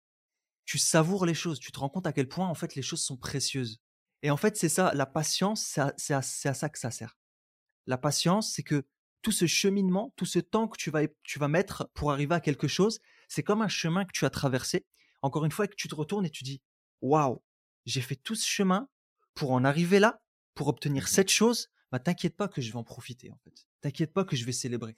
[0.64, 1.59] tu savoures les choses.
[1.59, 3.82] Tu te rends compte à quel point, en fait, les choses sont précieuses.
[4.22, 5.62] Et en fait, c'est ça, la patience,
[5.97, 7.18] c'est à, à, ça que ça sert.
[7.87, 8.87] La patience, c'est que
[9.22, 12.41] tout ce cheminement, tout ce temps que tu vas, tu vas mettre pour arriver à
[12.41, 14.87] quelque chose, c'est comme un chemin que tu as traversé.
[15.22, 16.61] Encore une fois, que tu te retournes et tu dis
[17.01, 17.43] Waouh,
[17.87, 18.89] j'ai fait tout ce chemin
[19.35, 20.22] pour en arriver là,
[20.55, 21.70] pour obtenir mmh cette chose.
[21.91, 23.66] Bah, t'inquiète pas que je vais en profiter, en fait.
[23.80, 24.97] T'inquiète pas que je vais célébrer.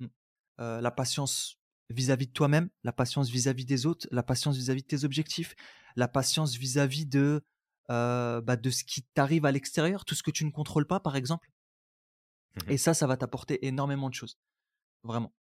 [0.00, 0.06] Mmh.
[0.58, 1.58] la patience
[1.90, 5.56] vis-à-vis de toi-même, la patience vis-à-vis des autres, la patience vis-à-vis de tes objectifs,
[5.96, 7.42] la patience vis-à-vis de,
[7.88, 11.16] bah, de ce qui t'arrive à l'extérieur, tout ce que tu ne contrôles pas, par
[11.16, 11.50] exemple.
[12.56, 14.38] Mmh Et ça, ça va t'apporter énormément de choses.
[15.02, 15.32] Vraiment.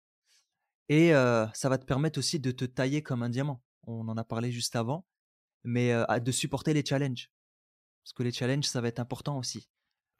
[0.88, 3.62] Et ça va te permettre aussi de te tailler comme un diamant.
[3.86, 5.06] On en a parlé juste avant.
[5.64, 7.30] Mais de supporter les challenges.
[8.04, 9.68] Parce que les challenges, ça va être important aussi.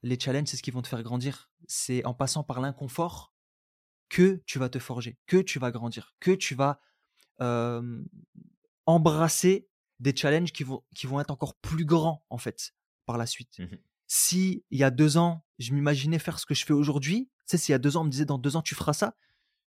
[0.03, 1.49] Les challenges, c'est ce qui vont te faire grandir.
[1.67, 3.33] C'est en passant par l'inconfort
[4.09, 6.81] que tu vas te forger, que tu vas grandir, que tu vas
[8.85, 9.67] embrasser
[9.99, 12.73] des challenges qui vont, qui vont être encore plus grands, en fait,
[13.05, 13.59] par la suite.
[13.59, 13.75] Mmh
[14.09, 17.43] si il y a deux ans, je m'imaginais faire ce que je fais aujourd'hui, tu
[17.45, 19.15] sais, s'il y a deux ans, on me disait dans deux ans, tu feras ça,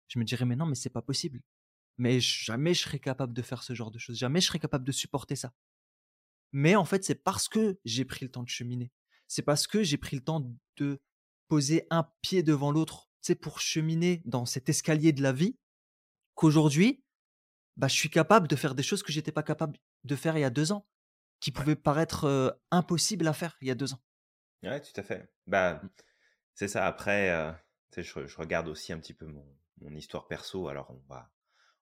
[0.09, 1.41] je me dirais, mais non, mais c'est pas possible.
[1.97, 4.17] Mais jamais je serais capable de faire ce genre de choses.
[4.17, 5.53] Jamais je serais capable de supporter ça.
[6.51, 8.91] Mais en fait, c'est parce que j'ai pris le temps de cheminer.
[9.29, 11.01] C'est parce que j'ai pris le temps de
[11.47, 15.57] poser un pied devant l'autre, c'est pour cheminer dans cet escalier de la vie,
[16.33, 17.05] qu'aujourd'hui,
[17.77, 20.41] bah, je suis capable de faire des choses que j'étais pas capable de faire il
[20.41, 20.85] y a deux ans,
[21.39, 24.01] qui pouvaient paraître impossibles à faire il y a deux ans.
[24.65, 25.29] Ouais, tout à fait.
[25.47, 25.89] Bah, mmh.
[26.55, 26.85] c'est ça.
[26.87, 27.51] Après, euh,
[27.95, 29.45] je, je, regarde aussi un petit peu mon,
[29.81, 30.67] mon, histoire perso.
[30.67, 31.31] Alors, on va,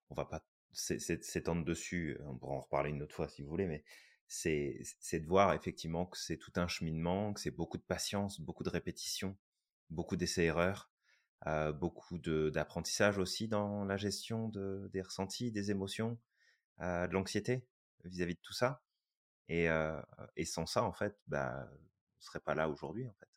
[0.09, 2.17] on va pas s'étendre dessus.
[2.25, 3.83] On pourra en reparler une autre fois si vous voulez, mais
[4.27, 8.63] c'est de voir effectivement que c'est tout un cheminement, que c'est beaucoup de patience, beaucoup
[8.63, 9.37] de répétition,
[9.89, 10.89] beaucoup d'essais-erreurs,
[11.47, 16.19] euh, beaucoup d'apprentissage aussi dans la gestion de, des ressentis, des émotions,
[16.81, 17.67] euh, de l'anxiété
[18.05, 18.81] vis-à-vis de tout ça.
[19.49, 20.01] Et, euh,
[20.35, 21.69] et sans ça, en fait, bah,
[22.23, 23.27] serait pas là aujourd'hui, en fait.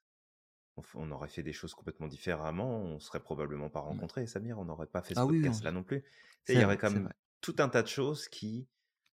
[0.94, 4.86] On, aurait fait des choses complètement différemment, on serait probablement pas rencontrés, Samir, on n'aurait
[4.86, 6.04] pas fait ce ah podcast là non plus.
[6.48, 7.10] Il y aurait quand même
[7.40, 8.68] tout un tas de choses qui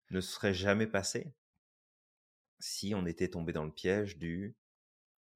[0.09, 1.35] ne seraient jamais passées
[2.59, 4.55] si on était tombé dans le piège du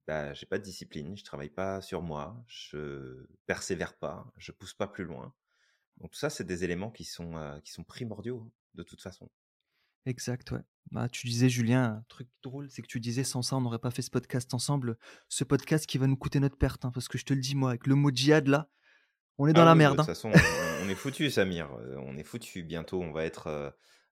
[0.07, 4.73] bah, j'ai pas de discipline, je travaille pas sur moi, je persévère pas, je pousse
[4.73, 5.33] pas plus loin.
[5.97, 9.29] Donc tout ça, c'est des éléments qui sont, euh, qui sont primordiaux de toute façon.
[10.05, 10.61] Exact, ouais.
[10.91, 13.79] Bah, tu disais, Julien, un truc drôle, c'est que tu disais, sans ça, on n'aurait
[13.79, 14.97] pas fait ce podcast ensemble.
[15.29, 17.55] Ce podcast qui va nous coûter notre perte, hein, parce que je te le dis,
[17.55, 18.69] moi, avec le mot djihad, là,
[19.37, 19.97] on est dans ah la merde.
[19.97, 20.13] De toute hein.
[20.13, 20.31] façon,
[20.83, 21.69] on, est foutu, Samir.
[21.73, 22.63] Euh, on est foutu.
[22.63, 23.69] Bientôt, on va être euh,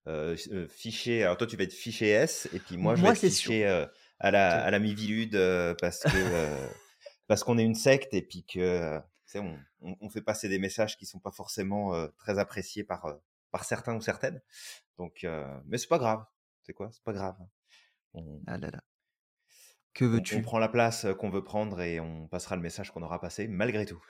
[0.07, 1.23] euh, fiché.
[1.23, 3.65] Alors, toi, tu vas être fiché S, et puis moi, je vais être fiché
[4.19, 5.37] à la, à la Mivilude
[5.79, 6.09] parce que
[7.27, 8.99] parce qu'on est une secte, et puis que
[9.35, 9.57] on,
[10.01, 13.15] on, fait passer des messages qui sont pas forcément très appréciés par
[13.53, 14.41] par certains ou certaines.
[14.97, 15.25] Donc,
[15.65, 16.25] mais c'est pas grave.
[16.63, 16.89] C'est quoi?
[16.91, 17.37] C'est pas grave.
[18.13, 18.83] On, ah là là.
[19.93, 23.03] Que veux-tu on, prend la place qu'on veut prendre et on passera le message qu'on
[23.03, 24.03] aura passé malgré tout.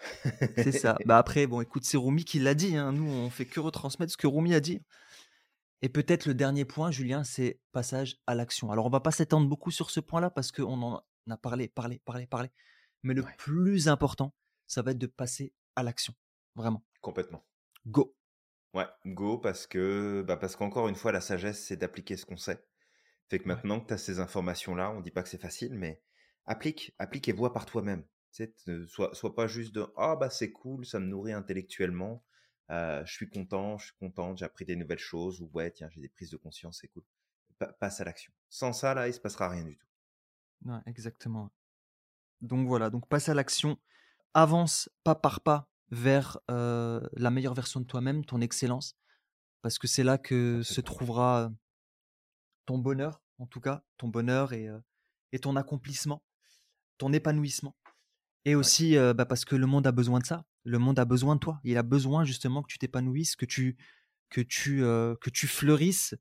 [0.56, 0.98] c'est ça.
[1.06, 2.78] Bah après, bon, écoute, c'est Rumi qui l'a dit.
[2.78, 2.94] Hein.
[2.94, 4.82] Nous, on fait que retransmettre ce que Rumi a dit.
[5.82, 8.72] Et peut-être le dernier point, Julien, c'est passage à l'action.
[8.72, 12.00] Alors, on va pas s'étendre beaucoup sur ce point-là parce qu'on en a parlé, parlé,
[12.06, 12.50] parlé, parlé.
[13.04, 14.34] Mais le plus important,
[14.66, 16.14] ça va être de passer à l'action.
[16.56, 16.86] Vraiment.
[17.02, 17.46] Complètement.
[17.86, 18.16] Go.
[18.74, 22.38] Ouais, go parce que bah parce qu'encore une fois, la sagesse, c'est d'appliquer ce qu'on
[22.38, 22.64] sait.
[23.30, 26.02] Fait que maintenant que tu as ces informations-là, on dit pas que c'est facile, mais
[26.46, 28.04] applique, applique et vois par toi-même.
[28.88, 32.24] Sois, sois pas juste de ah bah c'est cool, ça me nourrit intellectuellement,
[32.72, 35.88] euh, je suis content, je suis contente, j'ai appris des nouvelles choses, ou ouais, tiens,
[35.92, 37.04] j'ai des prises de conscience, c'est cool.
[37.80, 38.34] passe à l'action.
[38.50, 39.88] Sans ça, là, il se passera rien du tout.
[40.66, 41.52] Ouais, exactement.
[42.42, 43.78] Donc voilà, donc passe à l'action,
[44.34, 48.96] avance pas par pas vers la meilleure version de toi-même, ton excellence,
[49.62, 51.52] parce que c'est là que se trouvera
[52.66, 54.70] ton bonheur, en tout cas, ton bonheur et,
[55.32, 56.24] et ton accomplissement,
[56.98, 57.76] ton épanouissement.
[58.46, 60.46] Et aussi bah, parce que le monde a besoin de ça.
[60.66, 61.60] Le monde a besoin de toi.
[61.64, 63.78] Il a besoin justement que tu t'épanouisses, que tu,
[64.30, 66.16] que tu, que tu fleurisses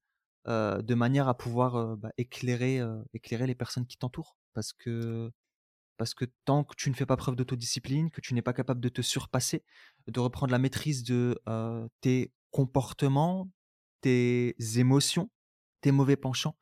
[0.46, 2.80] de manière à pouvoir bah, éclairer,
[3.12, 4.36] éclairer les personnes qui t'entourent.
[4.54, 5.32] Parce que
[5.96, 8.80] parce que tant que tu ne fais pas preuve d'autodiscipline, que tu n'es pas capable
[8.80, 9.64] de te surpasser,
[10.06, 11.38] de reprendre la maîtrise de
[12.00, 13.50] tes comportements,
[14.00, 15.30] tes émotions,
[15.80, 16.56] tes mauvais penchants,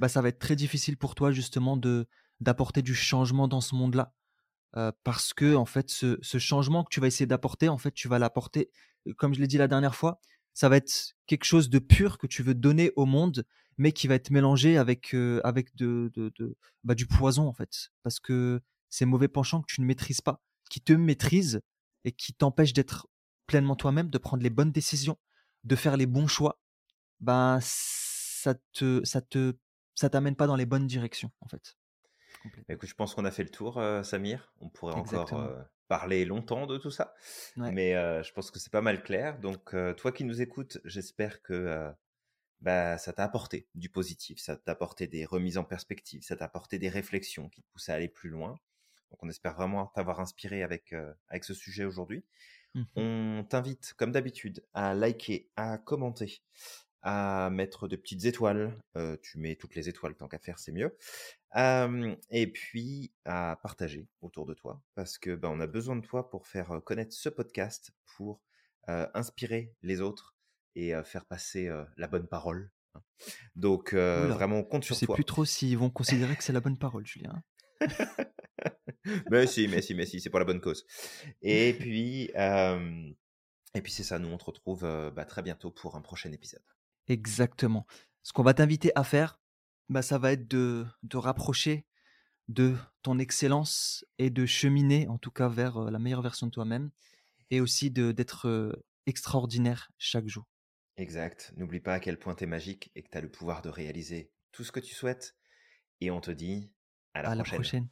[0.00, 2.08] bah, ça va être très difficile pour toi justement de
[2.40, 4.14] d'apporter du changement dans ce monde-là.
[5.02, 8.06] parce que en fait, ce, ce, changement que tu vas essayer d'apporter, en fait, tu
[8.06, 8.70] vas l'apporter,
[9.16, 10.20] comme je l'ai dit la dernière fois,
[10.54, 13.44] ça va être quelque chose de pur que tu veux donner au monde,
[13.78, 15.14] mais qui va être mélangé avec
[15.44, 18.60] avec de, de, de bah, du poison en fait, parce que
[18.90, 21.60] ces mauvais penchants que tu ne maîtrises pas, qui te maîtrisent
[22.04, 23.08] et qui t'empêchent d'être
[23.46, 25.18] pleinement toi-même, de prendre les bonnes décisions,
[25.64, 26.60] de faire les bons choix,
[27.20, 29.54] ben ça te ça te
[29.94, 31.76] ça t'amène pas dans les bonnes directions en fait.
[32.44, 34.52] Bah, écoute, je pense qu'on a fait le tour, Samir.
[34.60, 35.48] On pourrait encore Exactement.
[35.88, 37.14] parler longtemps de tout ça,
[37.56, 37.72] Ouais.
[37.72, 39.38] mais je pense que c'est pas mal clair.
[39.40, 41.90] Donc, toi qui nous écoutes, j'espère que
[42.60, 46.46] bah, ça t'a apporté du positif, ça t'a apporté des remises en perspective, ça t'a
[46.46, 48.58] apporté des réflexions qui te poussent à aller plus loin.
[49.10, 50.94] Donc, on espère vraiment t'avoir inspiré avec,
[51.28, 52.24] avec ce sujet aujourd'hui.
[52.74, 56.42] Mmh On t'invite, comme d'habitude, à liker, à commenter,
[57.02, 58.76] à mettre de petites étoiles.
[58.96, 60.96] Euh, tu mets toutes les étoiles tant qu'à faire, c'est mieux.
[61.56, 66.04] Euh, et puis à partager autour de toi, parce que ben, on a besoin de
[66.04, 68.42] toi pour faire euh, connaître ce podcast, pour
[68.88, 70.34] euh, inspirer les autres
[70.78, 72.70] et faire passer la bonne parole.
[72.94, 73.00] hein.
[73.56, 75.14] Donc Oula, vraiment, on compte je sur sais toi.
[75.14, 77.42] plus trop s'ils vont considérer que c'est la bonne parole, Julien.
[79.30, 80.84] mais si, mais si, mais si, c'est pour la bonne cause.
[81.42, 83.10] Et puis, euh,
[83.74, 86.32] et puis c'est ça, nous on te retrouve euh, bah, très bientôt pour un prochain
[86.32, 86.62] épisode.
[87.08, 87.86] Exactement.
[88.22, 89.40] Ce qu'on va t'inviter à faire,
[89.88, 91.86] bah, ça va être de de rapprocher
[92.48, 96.52] de ton excellence et de cheminer, en tout cas, vers euh, la meilleure version de
[96.52, 96.90] toi-même,
[97.50, 98.74] et aussi d'être
[99.06, 100.46] extraordinaire chaque jour.
[100.98, 101.52] Exact.
[101.56, 103.68] N'oublie pas à quel point tu es magique et que tu as le pouvoir de
[103.68, 105.36] réaliser tout ce que tu souhaites.
[106.00, 106.72] Et on te dit
[107.14, 107.88] à la À la prochaine.